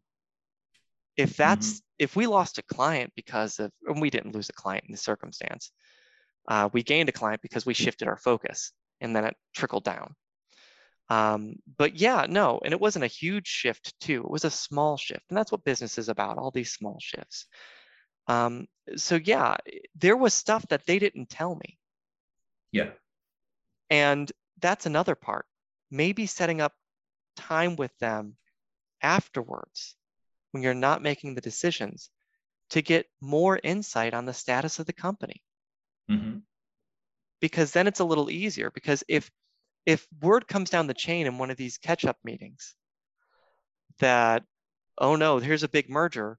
[1.18, 1.86] If that's mm-hmm.
[2.00, 4.98] if we lost a client because of, and we didn't lose a client in the
[4.98, 5.72] circumstance,
[6.48, 8.72] uh, we gained a client because we shifted our focus,
[9.02, 10.16] and then it trickled down.
[11.12, 14.22] Um, but yeah, no, and it wasn't a huge shift too.
[14.22, 16.38] It was a small shift, and that's what business is about.
[16.38, 17.48] All these small shifts.
[18.28, 19.58] Um, so yeah,
[19.96, 21.78] there was stuff that they didn't tell me.
[22.72, 22.92] Yeah.
[23.90, 24.32] And
[24.62, 25.46] that's another part.
[25.90, 26.72] Maybe setting up
[27.36, 28.38] time with them
[29.02, 29.98] afterwards
[30.52, 32.10] when you're not making the decisions
[32.70, 35.44] to get more insight on the status of the company.
[36.10, 36.38] Mm-hmm.
[37.42, 38.72] Because then it's a little easier.
[38.72, 39.30] Because if
[39.86, 42.76] if word comes down the chain in one of these catch-up meetings
[44.00, 44.44] that,
[44.98, 46.38] oh no, here's a big merger,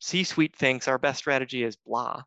[0.00, 2.22] C-suite thinks our best strategy is blah.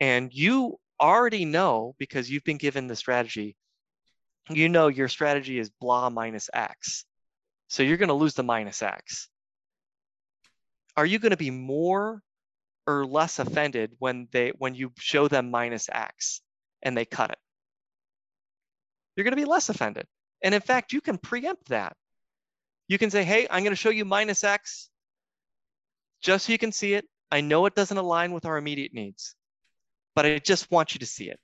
[0.00, 3.56] And you already know because you've been given the strategy,
[4.50, 7.04] you know your strategy is blah minus X.
[7.68, 9.28] So you're going to lose the minus X.
[10.96, 12.22] Are you going to be more
[12.86, 16.42] or less offended when they when you show them minus X
[16.84, 17.38] and they cut it?
[19.16, 20.06] You're going to be less offended.
[20.42, 21.96] And in fact, you can preempt that.
[22.88, 24.90] You can say, hey, I'm going to show you minus X
[26.20, 27.06] just so you can see it.
[27.30, 29.34] I know it doesn't align with our immediate needs
[30.14, 31.38] but I just want you to see it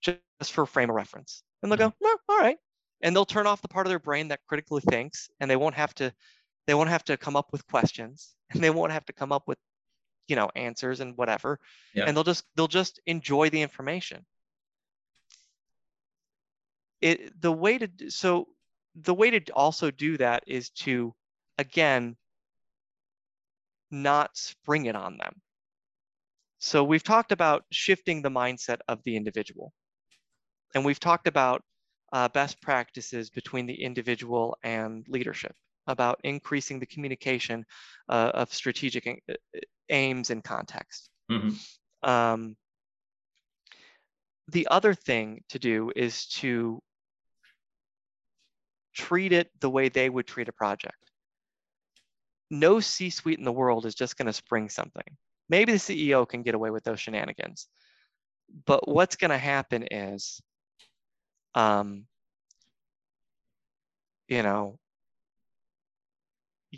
[0.00, 1.42] just for frame of reference.
[1.62, 2.04] And they'll go, mm-hmm.
[2.04, 2.58] no, all right.
[3.02, 5.74] And they'll turn off the part of their brain that critically thinks and they won't
[5.74, 6.12] have to,
[6.66, 9.44] they won't have to come up with questions and they won't have to come up
[9.46, 9.58] with,
[10.28, 11.58] you know, answers and whatever.
[11.94, 12.04] Yeah.
[12.06, 14.24] And they'll just, they'll just enjoy the information.
[17.00, 18.48] It, the way to, so
[18.94, 21.14] the way to also do that is to,
[21.56, 22.16] again,
[23.90, 25.40] not spring it on them.
[26.58, 29.72] So we've talked about shifting the mindset of the individual.
[30.74, 31.62] And we've talked about
[32.12, 35.54] uh, best practices between the individual and leadership,
[35.88, 37.64] about increasing the communication
[38.08, 39.22] uh, of strategic
[39.88, 41.10] aims and context.
[41.30, 42.08] Mm-hmm.
[42.08, 42.56] Um,
[44.48, 46.80] the other thing to do is to
[48.94, 50.96] treat it the way they would treat a project.
[52.50, 55.16] No C suite in the world is just going to spring something.
[55.48, 57.68] Maybe the CEO can get away with those shenanigans.
[58.66, 60.40] But what's going to happen is,
[61.54, 62.06] um,
[64.28, 64.78] you know,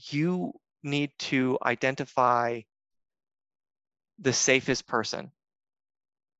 [0.08, 2.60] you need to identify
[4.18, 5.30] the safest person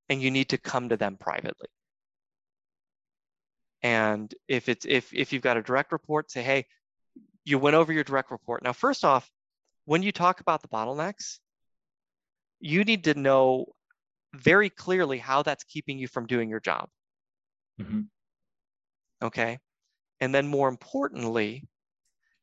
[0.09, 1.69] and you need to come to them privately.
[3.83, 6.67] And if it's if if you've got a direct report, say, hey,
[7.45, 8.63] you went over your direct report.
[8.63, 9.31] Now, first off,
[9.87, 11.39] when you talk about the bottlenecks,
[12.61, 13.67] you need to know
[14.35, 16.89] very clearly how that's keeping you from doing your job.
[17.81, 18.03] Mm-hmm.
[19.23, 19.59] Okay.
[20.21, 21.65] And then more importantly,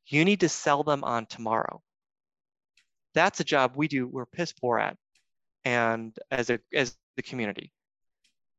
[0.07, 1.81] you need to sell them on tomorrow.
[3.13, 4.97] That's a job we do, we're piss poor at.
[5.65, 7.71] And as a as the community.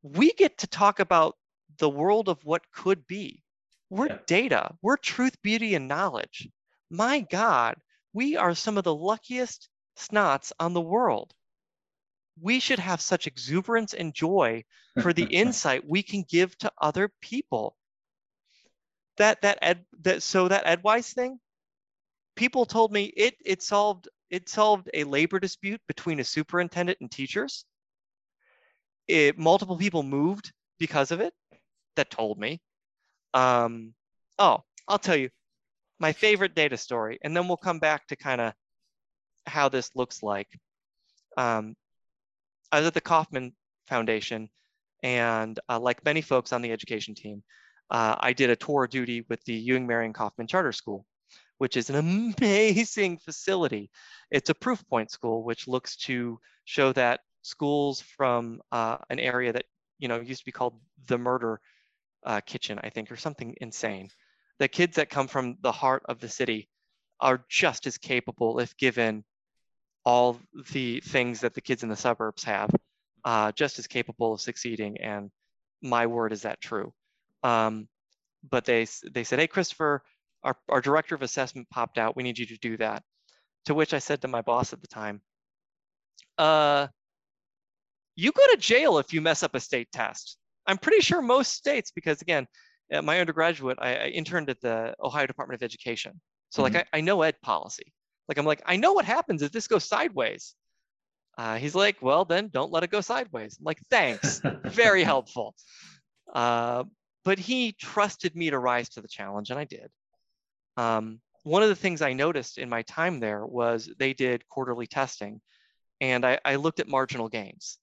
[0.02, 1.36] We get to talk about
[1.78, 3.42] the world of what could be.
[3.90, 4.18] We're yeah.
[4.26, 6.48] data, we're truth, beauty, and knowledge.
[6.90, 7.76] My God,
[8.12, 11.34] we are some of the luckiest snots on the world
[12.40, 14.64] we should have such exuberance and joy
[15.00, 17.76] for the insight we can give to other people.
[19.18, 21.38] That that ed that so that Edwise thing,
[22.36, 27.10] people told me it it solved it solved a labor dispute between a superintendent and
[27.10, 27.64] teachers.
[29.08, 31.34] It multiple people moved because of it.
[31.96, 32.60] That told me.
[33.34, 33.94] Um,
[34.38, 35.30] oh, I'll tell you
[35.98, 38.52] my favorite data story, and then we'll come back to kind of
[39.46, 40.48] how this looks like.
[41.36, 41.74] Um,
[42.70, 43.52] I was at the Kauffman
[43.88, 44.48] Foundation,
[45.02, 47.42] and uh, like many folks on the education team,
[47.90, 51.06] uh, I did a tour of duty with the Ewing Marion Kauffman Charter School,
[51.58, 53.90] which is an amazing facility.
[54.30, 59.52] It's a proof point school, which looks to show that schools from uh, an area
[59.52, 59.64] that
[59.98, 61.60] you know used to be called the murder
[62.24, 64.10] uh, kitchen, I think, or something insane.
[64.58, 66.68] The kids that come from the heart of the city
[67.20, 69.24] are just as capable if given
[70.04, 70.38] all
[70.72, 72.70] the things that the kids in the suburbs have,
[73.24, 74.98] uh, just as capable of succeeding.
[74.98, 75.30] And
[75.82, 76.92] my word, is that true?
[77.42, 77.88] Um,
[78.48, 80.02] but they, they said, hey, Christopher,
[80.42, 82.16] our, our director of assessment popped out.
[82.16, 83.02] We need you to do that.
[83.66, 85.20] To which I said to my boss at the time,
[86.38, 86.86] uh,
[88.16, 90.38] you go to jail if you mess up a state test.
[90.66, 92.46] I'm pretty sure most states, because again,
[92.90, 96.20] at my undergraduate, I, I interned at the Ohio Department of Education.
[96.50, 96.74] So mm-hmm.
[96.74, 97.92] like I, I know ed policy.
[98.28, 100.54] Like, I'm like, I know what happens if this goes sideways.
[101.36, 103.56] Uh, he's like, well, then don't let it go sideways.
[103.58, 105.54] I'm like, thanks, very helpful.
[106.32, 106.84] Uh,
[107.28, 109.90] but he trusted me to rise to the challenge, and I did.
[110.78, 114.86] Um, one of the things I noticed in my time there was they did quarterly
[114.86, 115.42] testing,
[116.00, 117.76] and I, I looked at marginal gains,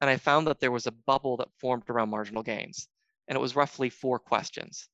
[0.00, 2.86] and I found that there was a bubble that formed around marginal gains,
[3.26, 4.88] and it was roughly four questions,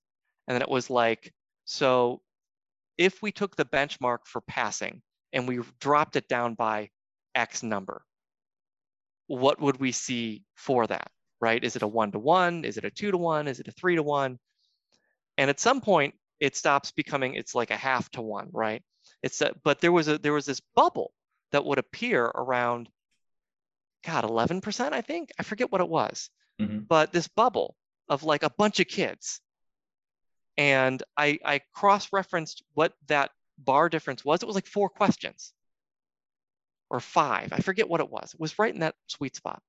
[0.49, 1.35] and then it was like,
[1.67, 2.23] so
[2.97, 5.03] if we took the benchmark for passing
[5.35, 6.89] and we dropped it down by
[7.35, 8.01] X number,
[9.27, 11.11] what would we see for that,
[11.41, 11.63] right?
[11.63, 12.65] Is it a one to one?
[12.65, 13.49] Is it a two to one?
[13.49, 14.39] Is it a three to one?
[15.39, 18.83] And at some point, it stops becoming, it's like a half to one, right?
[19.23, 21.13] It's a, but there was a there was this bubble
[21.53, 22.89] that would appear around,
[24.05, 25.31] God, 11%, I think.
[25.39, 26.31] I forget what it was.
[26.61, 26.81] Mm-hmm.
[26.89, 27.77] But this bubble
[28.09, 29.41] of like a bunch of kids.
[30.59, 34.43] And I, I cross-referenced what that bar difference was.
[34.43, 35.53] It was like four questions
[36.89, 37.53] or five.
[37.53, 38.35] I forget what it was.
[38.35, 39.61] It was right in that sweet spot.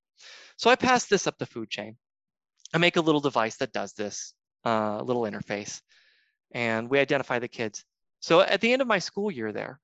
[0.58, 1.98] So I pass this up the food chain.
[2.74, 4.34] I make a little device that does this,
[4.66, 5.82] a uh, little interface,
[6.52, 7.86] and we identify the kids.
[8.20, 9.80] So at the end of my school year there,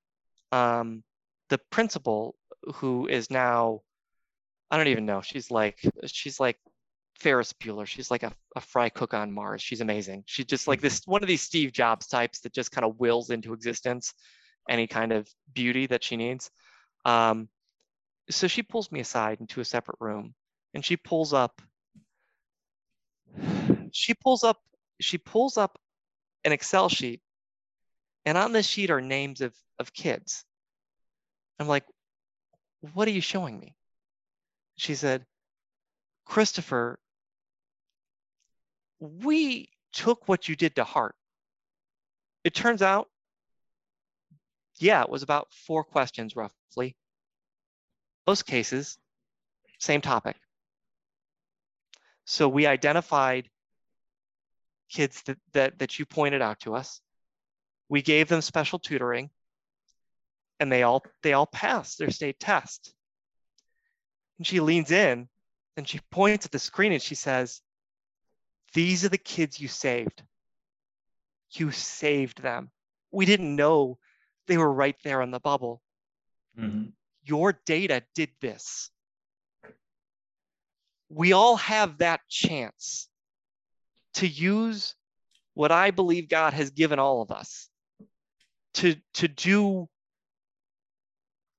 [0.52, 1.02] um,
[1.48, 2.34] the principal,
[2.74, 3.80] who is now,
[4.70, 6.58] I don't even know, she's like, she's like
[7.18, 7.86] Ferris Bueller.
[7.86, 9.62] She's like a, a fry cook on Mars.
[9.62, 10.24] She's amazing.
[10.26, 13.30] She's just like this one of these Steve Jobs types that just kind of wills
[13.30, 14.12] into existence
[14.68, 16.50] any kind of beauty that she needs.
[17.04, 17.48] Um,
[18.30, 20.34] so she pulls me aside into a separate room
[20.72, 21.60] and she pulls up
[23.92, 24.60] she pulls up
[25.00, 25.78] she pulls up
[26.44, 27.20] an excel sheet
[28.24, 30.44] and on this sheet are names of of kids.
[31.58, 31.84] I'm like
[32.92, 33.74] what are you showing me?
[34.76, 35.26] She said
[36.24, 36.98] christopher
[39.00, 41.14] we took what you did to heart.
[42.42, 43.08] It turns out
[44.78, 46.96] yeah it was about four questions roughly
[48.26, 48.98] most cases,
[49.78, 50.36] same topic.
[52.24, 53.50] So we identified
[54.88, 57.00] kids that, that, that you pointed out to us.
[57.88, 59.30] We gave them special tutoring
[60.58, 62.94] and they all they all passed their state test.
[64.38, 65.28] And she leans in
[65.76, 67.60] and she points at the screen and she says,
[68.72, 70.22] These are the kids you saved.
[71.50, 72.70] You saved them.
[73.10, 73.98] We didn't know
[74.46, 75.82] they were right there on the bubble.
[76.58, 76.90] Mm-hmm
[77.24, 78.90] your data did this.
[81.08, 83.08] We all have that chance
[84.14, 84.94] to use
[85.54, 87.68] what I believe God has given all of us
[88.74, 89.88] to, to do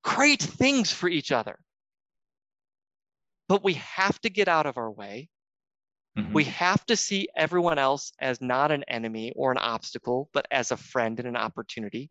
[0.02, 1.58] great things for each other.
[3.48, 5.28] But we have to get out of our way.
[6.18, 6.32] Mm-hmm.
[6.32, 10.70] We have to see everyone else as not an enemy or an obstacle, but as
[10.70, 12.10] a friend and an opportunity.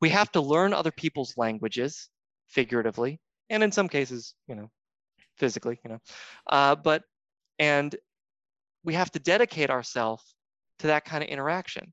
[0.00, 2.09] We have to learn other people's languages
[2.50, 4.70] figuratively, and in some cases, you know,
[5.36, 5.98] physically, you know.
[6.46, 7.02] Uh, but
[7.58, 7.96] and
[8.84, 10.34] we have to dedicate ourselves
[10.80, 11.92] to that kind of interaction.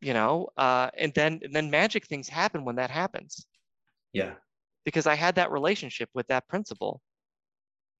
[0.00, 3.46] You know, uh, and then and then magic things happen when that happens.
[4.12, 4.34] Yeah.
[4.84, 7.00] Because I had that relationship with that principal.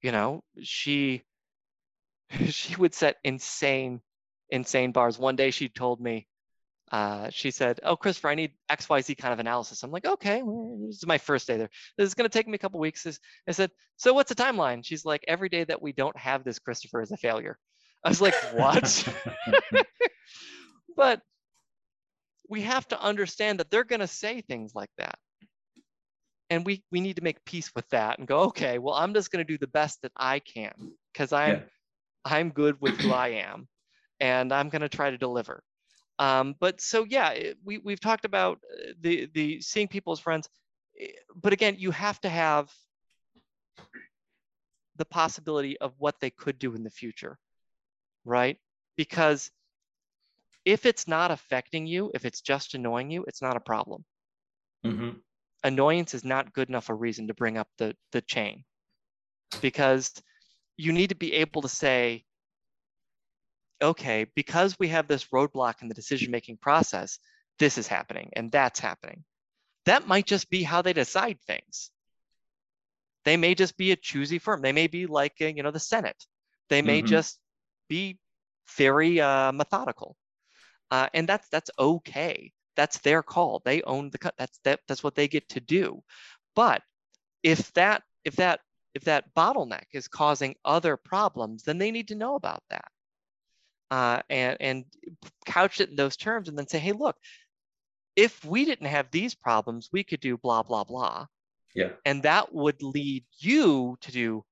[0.03, 1.25] You know, she
[2.51, 4.01] she would set insane,
[4.51, 5.19] insane bars.
[5.19, 6.27] One day she told me,
[6.93, 10.07] uh, she said, "Oh, Christopher, I need X, Y, Z kind of analysis." I'm like,
[10.07, 11.71] "Okay, well, this is my first day there.
[11.97, 13.07] This is going to take me a couple weeks."
[13.49, 16.59] I said, "So what's the timeline?" She's like, "Every day that we don't have this,
[16.59, 17.59] Christopher, is a failure."
[18.05, 19.09] I was like, "What?"
[20.97, 21.23] but
[22.49, 25.19] we have to understand that they're going to say things like that,
[26.51, 29.31] and we we need to make peace with that and go, "Okay, well, I'm just
[29.31, 30.75] going to do the best that I can
[31.13, 31.61] because I'm yeah.
[32.27, 33.69] I'm good with who I am,
[34.21, 35.63] and I'm going to try to deliver."
[36.19, 40.21] Um, but so yeah, it, we we've talked about uh, the the seeing people as
[40.21, 40.49] friends,
[41.01, 42.73] eh, but again, you have to have
[44.97, 47.37] the possibility of what they could do in the future,
[48.25, 48.59] right?
[48.97, 49.51] Because
[50.65, 54.05] if it's not affecting you, if it's just annoying you, it's not a problem.
[54.87, 55.11] Mm-hmm.
[55.65, 58.65] Annoyance is not good enough a reason to bring up the the chain,
[59.61, 60.13] because
[60.77, 62.25] you need to be able to say,
[63.83, 67.19] okay, because we have this roadblock in the decision making process,
[67.59, 69.25] this is happening and that's happening.
[69.87, 71.91] That might just be how they decide things.
[73.25, 74.63] They may just be a choosy firm.
[74.63, 76.25] They may be like, uh, you know, the Senate.
[76.69, 77.09] They may mm-hmm.
[77.09, 77.39] just
[77.89, 78.19] be
[78.77, 80.17] very uh, methodical,
[80.91, 82.53] uh, and that's that's okay.
[82.77, 83.63] That's their call.
[83.65, 84.35] They own the cut.
[84.39, 84.81] That's that.
[84.89, 86.03] That's what they get to do.
[86.55, 86.83] But
[87.43, 88.61] if that if that
[88.95, 92.89] if that bottleneck is causing other problems, then they need to know about that
[93.95, 94.85] uh, and, and
[95.47, 97.15] couch it in those terms and then say, hey, look,
[98.17, 101.27] if we didn't have these problems, we could do blah, blah, blah.
[101.77, 101.91] Yeah.
[102.05, 104.45] And that would lead you to do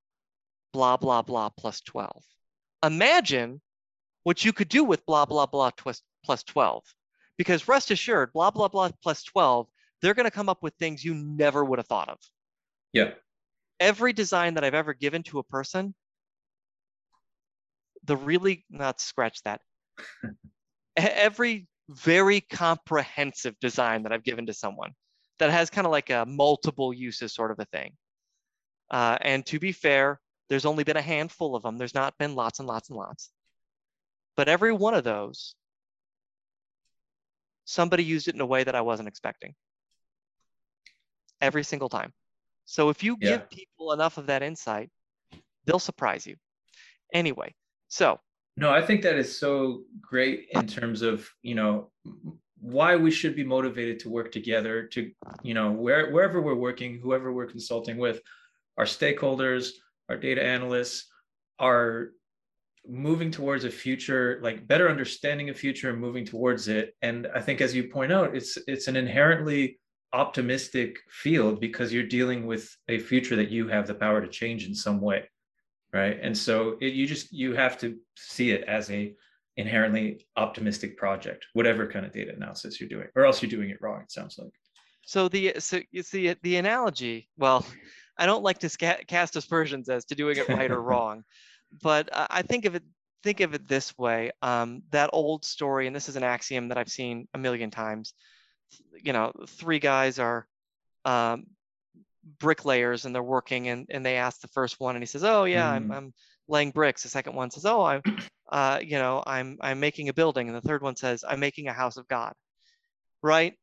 [0.72, 2.22] blah, blah, blah plus 12.
[2.84, 3.60] imagine
[4.22, 6.84] what you could do with blah, blah, blah plus, plus 12.
[7.36, 9.66] Because rest assured, blah, blah, blah plus 12,
[10.02, 12.18] they're going to come up with things you never would have thought of.
[12.92, 13.10] Yeah.
[13.80, 15.96] Every design that I've ever given to a person,
[18.04, 19.60] the really, not scratch that.
[20.96, 24.92] Every very comprehensive design that I've given to someone
[25.38, 27.92] that has kind of like a multiple uses sort of a thing.
[28.90, 31.78] Uh, and to be fair, there's only been a handful of them.
[31.78, 33.30] There's not been lots and lots and lots.
[34.36, 35.54] But every one of those,
[37.64, 39.54] somebody used it in a way that I wasn't expecting.
[41.40, 42.12] Every single time.
[42.64, 43.30] So if you yeah.
[43.30, 44.90] give people enough of that insight,
[45.64, 46.36] they'll surprise you.
[47.12, 47.54] Anyway,
[47.92, 48.18] so.
[48.56, 51.90] No, I think that is so great in terms of, you know,
[52.58, 55.10] why we should be motivated to work together to,
[55.42, 58.20] you know, where, wherever we're working, whoever we're consulting with,
[58.78, 59.70] our stakeholders,
[60.08, 61.06] our data analysts,
[61.58, 62.12] are
[62.88, 67.40] moving towards a future like better understanding a future and moving towards it and i
[67.40, 69.78] think as you point out it's it's an inherently
[70.12, 74.66] optimistic field because you're dealing with a future that you have the power to change
[74.66, 75.22] in some way
[75.92, 79.14] right and so it, you just you have to see it as a
[79.56, 83.78] inherently optimistic project whatever kind of data analysis you're doing or else you're doing it
[83.80, 84.52] wrong it sounds like
[85.04, 87.66] so the so you see the analogy well
[88.18, 88.68] i don't like to
[89.06, 91.22] cast aspersions as to doing it right or wrong
[91.80, 92.82] but I think of it
[93.22, 96.78] think of it this way: um, that old story, and this is an axiom that
[96.78, 98.14] I've seen a million times.
[99.02, 100.46] You know, three guys are
[101.04, 101.46] um,
[102.38, 105.44] bricklayers and they're working, and and they ask the first one, and he says, "Oh
[105.44, 105.76] yeah, mm.
[105.76, 106.14] I'm, I'm
[106.48, 108.02] laying bricks." The second one says, "Oh, I'm,
[108.50, 111.68] uh, you know, I'm I'm making a building," and the third one says, "I'm making
[111.68, 112.34] a house of God."
[113.22, 113.54] Right?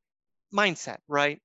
[0.53, 1.41] Mindset, right?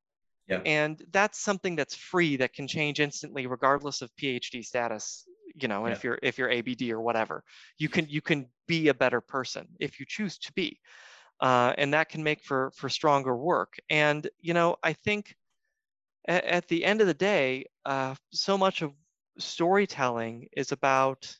[0.48, 0.60] Yeah.
[0.64, 5.86] And that's something that's free that can change instantly, regardless of PhD status you know,
[5.86, 5.92] yeah.
[5.92, 7.44] if you're if you're ABD or whatever,
[7.78, 10.80] you can you can be a better person if you choose to be,
[11.40, 13.74] uh, and that can make for for stronger work.
[13.88, 15.34] And you know, I think
[16.26, 18.92] at, at the end of the day, uh, so much of
[19.38, 21.36] storytelling is about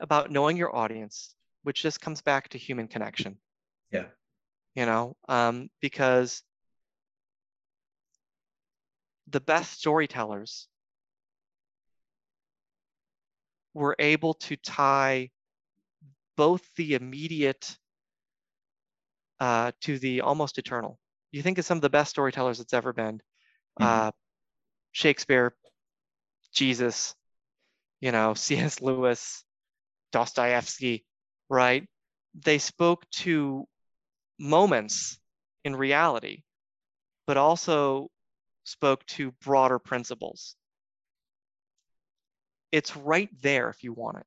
[0.00, 1.34] about knowing your audience,
[1.64, 3.36] which just comes back to human connection.
[3.90, 4.06] Yeah.
[4.74, 6.42] You know, um, because
[9.26, 10.68] the best storytellers
[13.74, 15.30] we're able to tie
[16.36, 17.76] both the immediate
[19.40, 20.98] uh, to the almost eternal.
[21.30, 23.20] You think of some of the best storytellers that's ever been.
[23.80, 23.84] Mm-hmm.
[23.84, 24.10] Uh,
[24.92, 25.54] Shakespeare,
[26.52, 27.14] Jesus,
[28.00, 28.80] you know, C.S.
[28.80, 29.44] Lewis,
[30.12, 31.04] Dostoevsky,
[31.48, 31.86] right?
[32.34, 33.66] They spoke to
[34.38, 35.18] moments
[35.64, 36.42] in reality,
[37.26, 38.10] but also
[38.64, 40.56] spoke to broader principles
[42.72, 44.26] it's right there if you want it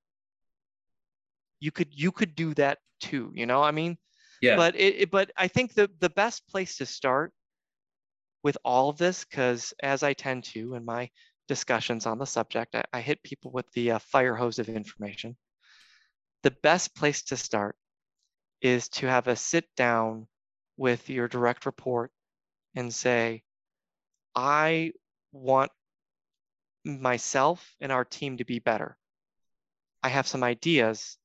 [1.60, 3.98] you could you could do that too you know i mean
[4.42, 7.32] yeah but it, it but i think the the best place to start
[8.44, 11.10] with all of this because as i tend to in my
[11.48, 15.38] discussions on the subject i, I hit people with the uh, fire hose of information
[16.44, 17.76] the best place to start
[18.62, 20.28] is to have a sit down
[20.78, 22.12] with your direct report
[22.76, 23.44] and say
[24.36, 24.92] i
[25.32, 25.72] want
[26.86, 28.98] myself and our team to be better.
[30.04, 31.18] I have some ideas,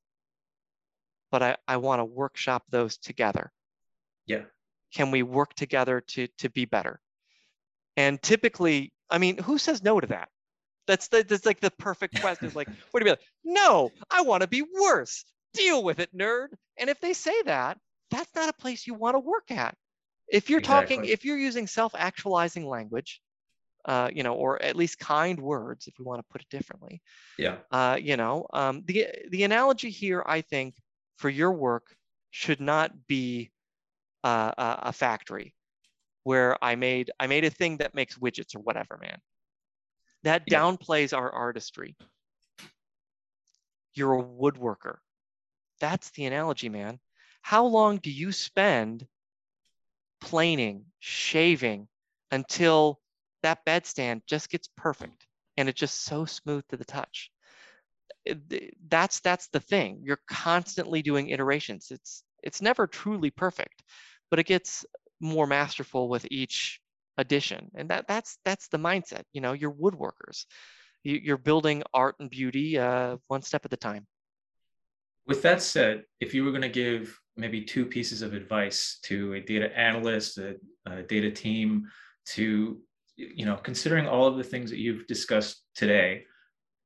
[1.31, 3.53] but I, I want to workshop those together.
[4.27, 4.43] Yeah.
[4.95, 7.01] Can we work together to to be better?
[7.97, 10.29] And typically, I mean, who says no to that?
[10.87, 12.47] That's the, that's like the perfect question.
[12.47, 13.55] It's like, what do you mean?
[13.57, 15.25] No, I want to be worse.
[15.53, 16.49] Deal with it, nerd.
[16.79, 17.79] And if they say that,
[18.11, 19.75] that's not a place you want to work at.
[20.29, 20.97] If you're exactly.
[20.97, 23.21] talking, if you're using self-actualizing language,
[23.85, 27.01] uh, you know, or at least kind words, if we want to put it differently.
[27.39, 27.57] Yeah.
[27.71, 30.75] Uh, you know, um, the the analogy here, I think,
[31.17, 31.95] for your work
[32.31, 33.51] should not be
[34.25, 35.55] uh, a, a factory
[36.25, 39.19] where I made I made a thing that makes widgets or whatever, man.
[40.25, 40.61] That yeah.
[40.61, 41.97] downplays our artistry.
[43.95, 44.97] You're a woodworker.
[45.81, 46.99] That's the analogy, man.
[47.43, 49.07] How long do you spend
[50.21, 51.89] planing, shaving
[52.31, 53.01] until
[53.43, 57.31] that bed stand just gets perfect and it's just so smooth to the touch.
[58.89, 60.01] That's that's the thing.
[60.03, 61.89] You're constantly doing iterations.
[61.91, 63.83] It's it's never truly perfect,
[64.31, 64.85] but it gets
[65.21, 66.81] more masterful with each
[67.19, 67.71] addition.
[67.75, 69.23] And that that's that's the mindset.
[69.33, 70.45] You know, you're woodworkers.
[71.03, 74.07] You're building art and beauty uh, one step at a time.
[75.29, 79.35] With that said, if you were going to give maybe two pieces of advice to
[79.35, 80.57] a data analyst, a,
[80.87, 81.87] a data team,
[82.27, 82.81] to
[83.17, 86.25] you know, considering all of the things that you've discussed today,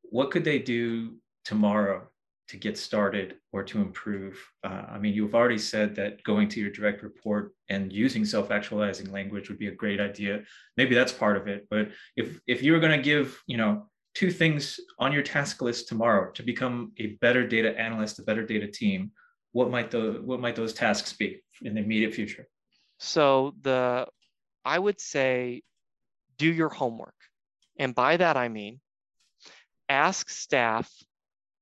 [0.03, 2.09] what could they do tomorrow
[2.49, 4.37] to get started or to improve?
[4.65, 9.13] Uh, I mean, you've already said that going to your direct report and using self-actualizing
[9.13, 10.43] language would be a great idea.
[10.77, 11.69] Maybe that's part of it.
[11.71, 15.63] But if if you were going to give, you know, two things on your task
[15.63, 19.13] list tomorrow to become a better data analyst, a better data team,
[19.53, 22.47] what might the what might those tasks be in the immediate future?
[22.99, 24.07] So the
[24.65, 25.63] I would say
[26.37, 27.15] do your homework.
[27.79, 28.81] And by that I mean
[29.89, 30.91] ask staff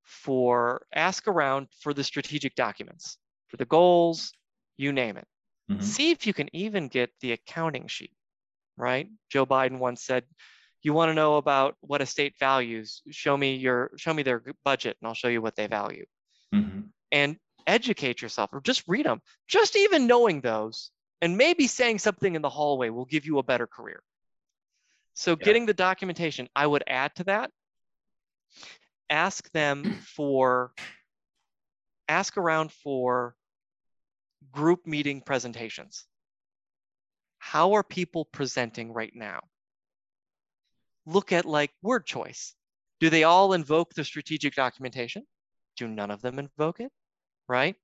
[0.09, 4.33] for ask around for the strategic documents, for the goals,
[4.79, 5.27] you name it.
[5.71, 5.83] Mm-hmm.
[5.83, 8.15] See if you can even get the accounting sheet,
[8.79, 9.09] right?
[9.31, 10.25] Joe Biden once said,
[10.83, 14.43] you want to know about what a state values, show me your show me their
[14.65, 16.07] budget and I'll show you what they value.
[16.55, 16.81] Mm-hmm.
[17.13, 17.37] And
[17.67, 19.21] educate yourself or just read them.
[19.47, 20.91] Just even knowing those
[21.21, 24.03] and maybe saying something in the hallway will give you a better career.
[25.13, 25.45] So yeah.
[25.45, 27.51] getting the documentation, I would add to that.
[29.11, 30.73] Ask them for,
[32.09, 33.35] ask around for
[34.53, 36.07] group meeting presentations.
[37.39, 39.41] How are people presenting right now?
[41.07, 42.55] Look at like word choice.
[43.01, 45.25] Do they all invoke the strategic documentation?
[45.77, 46.91] Do none of them invoke it?
[47.49, 47.77] Right?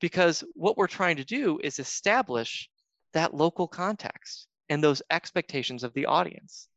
[0.00, 2.68] because what we're trying to do is establish
[3.14, 6.68] that local context and those expectations of the audience.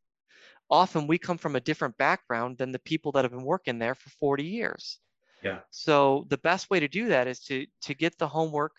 [0.72, 3.94] Often we come from a different background than the people that have been working there
[3.94, 5.00] for 40 years.
[5.44, 5.60] Yeah.
[5.70, 8.72] So the best way to do that is to, to get the homework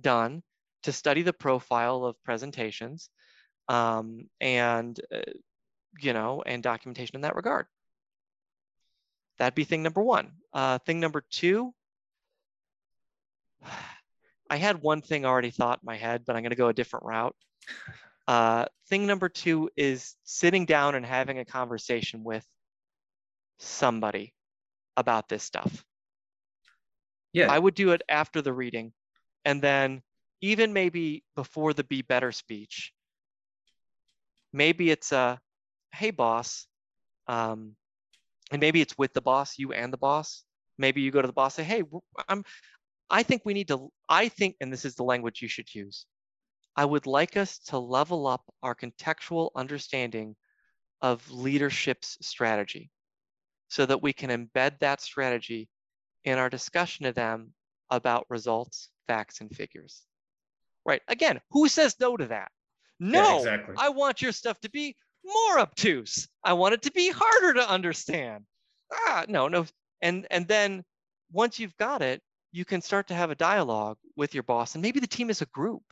[0.00, 0.42] done,
[0.82, 3.08] to study the profile of presentations,
[3.68, 5.20] um, and uh,
[6.00, 7.66] you know, and documentation in that regard.
[9.38, 10.32] That'd be thing number one.
[10.52, 11.72] Uh, thing number two,
[14.50, 16.74] I had one thing already thought in my head, but I'm going to go a
[16.74, 17.36] different route.
[18.28, 22.46] Uh, thing number two is sitting down and having a conversation with
[23.58, 24.34] somebody
[24.98, 25.84] about this stuff.
[27.32, 27.50] Yeah.
[27.50, 28.92] I would do it after the reading
[29.44, 30.02] and then
[30.42, 32.92] even maybe before the be better speech.
[34.52, 35.40] Maybe it's a,
[35.92, 36.66] hey boss,
[37.26, 37.76] um,
[38.50, 40.44] and maybe it's with the boss, you and the boss.
[40.76, 41.82] Maybe you go to the boss, say, hey,
[42.28, 42.44] I'm
[43.10, 46.04] I think we need to, I think, and this is the language you should use,
[46.78, 50.36] I would like us to level up our contextual understanding
[51.02, 52.92] of leadership's strategy
[53.66, 55.68] so that we can embed that strategy
[56.22, 57.52] in our discussion of them
[57.90, 60.04] about results, facts, and figures.
[60.86, 61.02] Right.
[61.08, 62.52] Again, who says no to that?
[63.00, 63.74] No, yeah, exactly.
[63.76, 66.28] I want your stuff to be more obtuse.
[66.44, 68.44] I want it to be harder to understand.
[68.92, 69.66] Ah, no, no.
[70.00, 70.84] And and then
[71.32, 72.22] once you've got it,
[72.52, 75.42] you can start to have a dialogue with your boss and maybe the team is
[75.42, 75.82] a group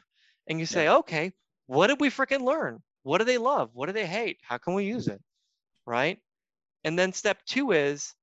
[0.49, 0.97] and you say yeah.
[0.97, 1.32] okay
[1.66, 2.80] what did we freaking learn?
[3.03, 3.70] What do they love?
[3.72, 4.38] What do they hate?
[4.42, 5.20] How can we use it?
[5.84, 6.18] Right?
[6.84, 8.14] And then step two is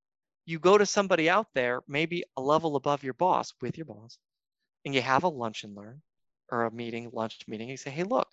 [0.46, 4.18] you go to somebody out there maybe a level above your boss with your boss
[4.86, 6.02] and you have a lunch and learn
[6.50, 8.28] or a meeting lunch meeting you say hey look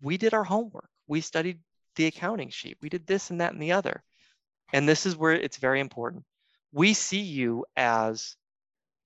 [0.00, 0.88] we did our homework.
[1.08, 1.60] We studied
[1.96, 2.78] the accounting sheet.
[2.80, 4.04] We did this and that and the other.
[4.72, 6.24] And this is where it's very important.
[6.72, 8.36] We see you as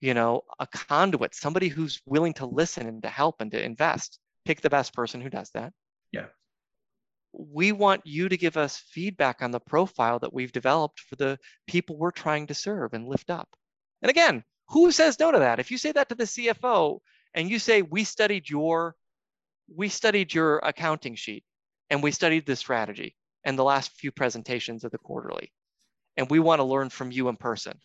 [0.02, 4.18] you know, a conduit, somebody who's willing to listen and to help and to invest.
[4.44, 5.72] Pick the best person who does that.
[6.10, 6.26] Yeah.
[7.32, 11.38] We want you to give us feedback on the profile that we've developed for the
[11.66, 13.48] people we're trying to serve and lift up.
[14.02, 15.60] And again, who says no to that?
[15.60, 16.98] If you say that to the CFO
[17.34, 18.94] and you say we studied your
[19.74, 21.44] we studied your accounting sheet
[21.88, 25.52] and we studied the strategy and the last few presentations of the quarterly
[26.16, 27.78] and we want to learn from you in person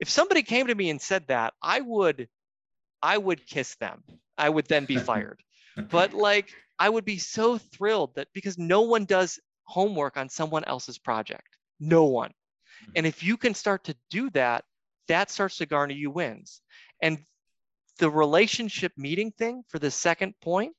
[0.00, 2.28] if somebody came to me and said that, I would,
[3.02, 4.02] I would kiss them.
[4.36, 5.40] I would then be fired.
[5.90, 10.64] but like, I would be so thrilled that because no one does homework on someone
[10.64, 12.30] else's project, no one.
[12.30, 12.92] Mm-hmm.
[12.96, 14.64] And if you can start to do that,
[15.08, 16.60] that starts to garner you wins.
[17.00, 17.18] And
[17.98, 20.74] the relationship meeting thing for the second point,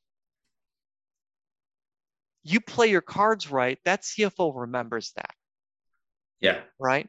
[2.43, 5.33] you play your cards right, that CFO remembers that.
[6.41, 6.61] Yeah.
[6.79, 7.07] Right.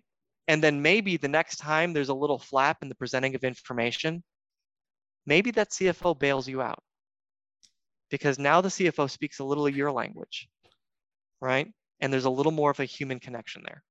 [0.49, 4.23] And then maybe the next time there's a little flap in the presenting of information,
[5.27, 6.79] maybe that CFO bails you out
[8.11, 10.49] because now the CFO speaks a little of your language,
[11.41, 11.73] right?
[12.01, 13.83] And there's a little more of a human connection there.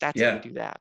[0.00, 0.30] That's yeah.
[0.30, 0.80] how you do that.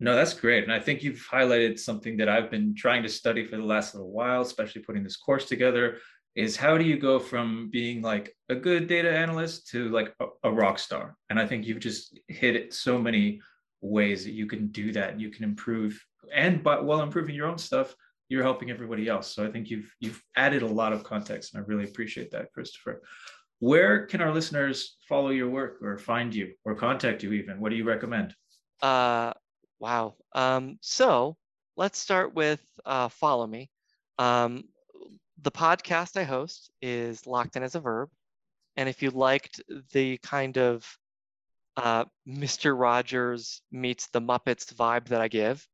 [0.00, 0.64] No, that's great.
[0.64, 3.94] And I think you've highlighted something that I've been trying to study for the last
[3.94, 5.98] little while, especially putting this course together,
[6.34, 10.26] is how do you go from being like a good data analyst to like a,
[10.44, 11.16] a rock star?
[11.30, 13.40] And I think you've just hit so many
[13.84, 16.02] ways that you can do that you can improve
[16.32, 17.94] and but while improving your own stuff
[18.34, 21.62] you're helping everybody else so i think you've you've added a lot of context and
[21.62, 23.02] i really appreciate that christopher
[23.60, 27.70] where can our listeners follow your work or find you or contact you even what
[27.70, 28.34] do you recommend
[28.82, 29.32] uh,
[29.84, 30.14] Wow.
[30.34, 31.36] Um, so
[31.76, 33.70] let's start with uh, follow me.
[34.18, 34.64] Um,
[35.42, 38.08] the podcast I host is Locked In as a Verb.
[38.76, 39.60] And if you liked
[39.92, 40.86] the kind of
[41.76, 42.78] uh, Mr.
[42.78, 45.66] Rogers meets the Muppets vibe that I give,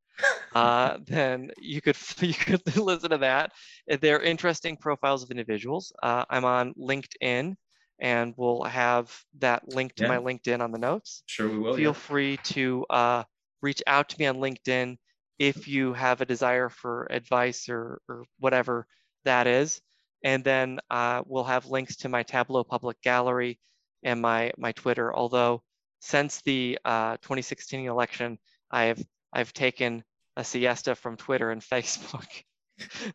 [0.54, 3.52] uh, then you could you could listen to that.
[4.00, 5.92] They're interesting profiles of individuals.
[6.02, 7.54] Uh, I'm on LinkedIn,
[8.00, 10.08] and we'll have that link to yeah.
[10.08, 11.22] my LinkedIn on the notes.
[11.26, 11.76] Sure, we will.
[11.76, 11.92] Feel yeah.
[11.92, 13.22] free to uh,
[13.62, 14.96] reach out to me on LinkedIn
[15.38, 18.86] if you have a desire for advice or, or whatever
[19.24, 19.80] that is.
[20.22, 23.58] And then uh, we'll have links to my Tableau public gallery
[24.02, 25.14] and my my Twitter.
[25.14, 25.62] Although
[26.00, 28.38] since the uh, 2016 election,
[28.70, 29.02] I've
[29.32, 30.04] I've taken
[30.36, 32.26] a siesta from Twitter and Facebook.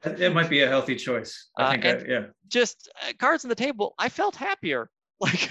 [0.03, 1.49] it might be a healthy choice.
[1.57, 2.25] I uh, think, I, yeah.
[2.47, 3.93] Just uh, cards on the table.
[3.97, 4.89] I felt happier.
[5.21, 5.49] Like,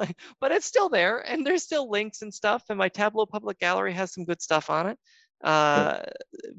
[0.00, 2.64] like, but it's still there, and there's still links and stuff.
[2.68, 4.98] And my Tableau public gallery has some good stuff on it.
[5.44, 6.04] Uh, cool.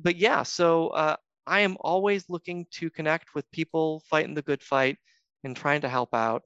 [0.02, 4.64] But yeah, so uh, I am always looking to connect with people fighting the good
[4.64, 4.98] fight
[5.44, 6.44] and trying to help out.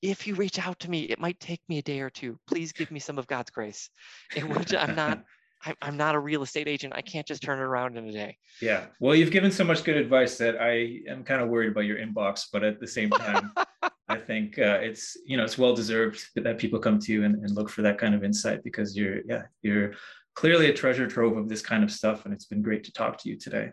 [0.00, 2.38] If you reach out to me, it might take me a day or two.
[2.46, 3.90] Please give me some of God's grace,
[4.34, 5.24] in which I'm not
[5.80, 6.92] I'm not a real estate agent.
[6.96, 8.36] I can't just turn it around in a day.
[8.60, 8.86] Yeah.
[9.00, 11.98] Well, you've given so much good advice that I am kind of worried about your
[11.98, 13.52] inbox, but at the same time,
[14.08, 17.36] I think uh, it's you know it's well deserved that people come to you and,
[17.36, 19.92] and look for that kind of insight because you're yeah you're
[20.34, 23.18] clearly a treasure trove of this kind of stuff, and it's been great to talk
[23.18, 23.70] to you today.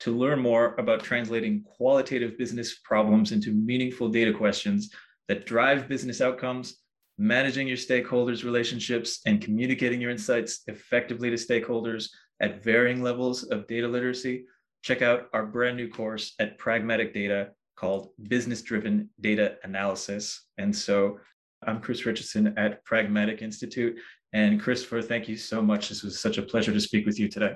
[0.00, 4.90] To learn more about translating qualitative business problems into meaningful data questions
[5.28, 6.79] that drive business outcomes
[7.20, 12.08] managing your stakeholders' relationships, and communicating your insights effectively to stakeholders
[12.40, 14.46] at varying levels of data literacy,
[14.82, 20.46] check out our brand new course at Pragmatic Data called Business Driven Data Analysis.
[20.56, 21.18] And so
[21.66, 23.98] I'm Chris Richardson at Pragmatic Institute.
[24.32, 25.90] And Christopher, thank you so much.
[25.90, 27.52] This was such a pleasure to speak with you today.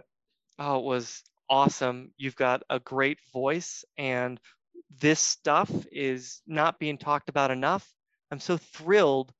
[0.59, 2.13] Oh, it was awesome.
[2.19, 4.39] You've got a great voice, and
[5.01, 7.89] this stuff is not being talked about enough.
[8.31, 9.33] I'm so thrilled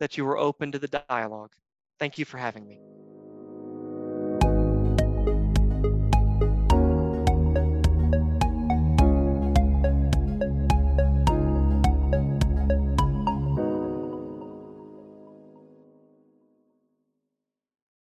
[0.00, 1.52] that you were open to the dialogue.
[1.98, 2.80] Thank you for having me.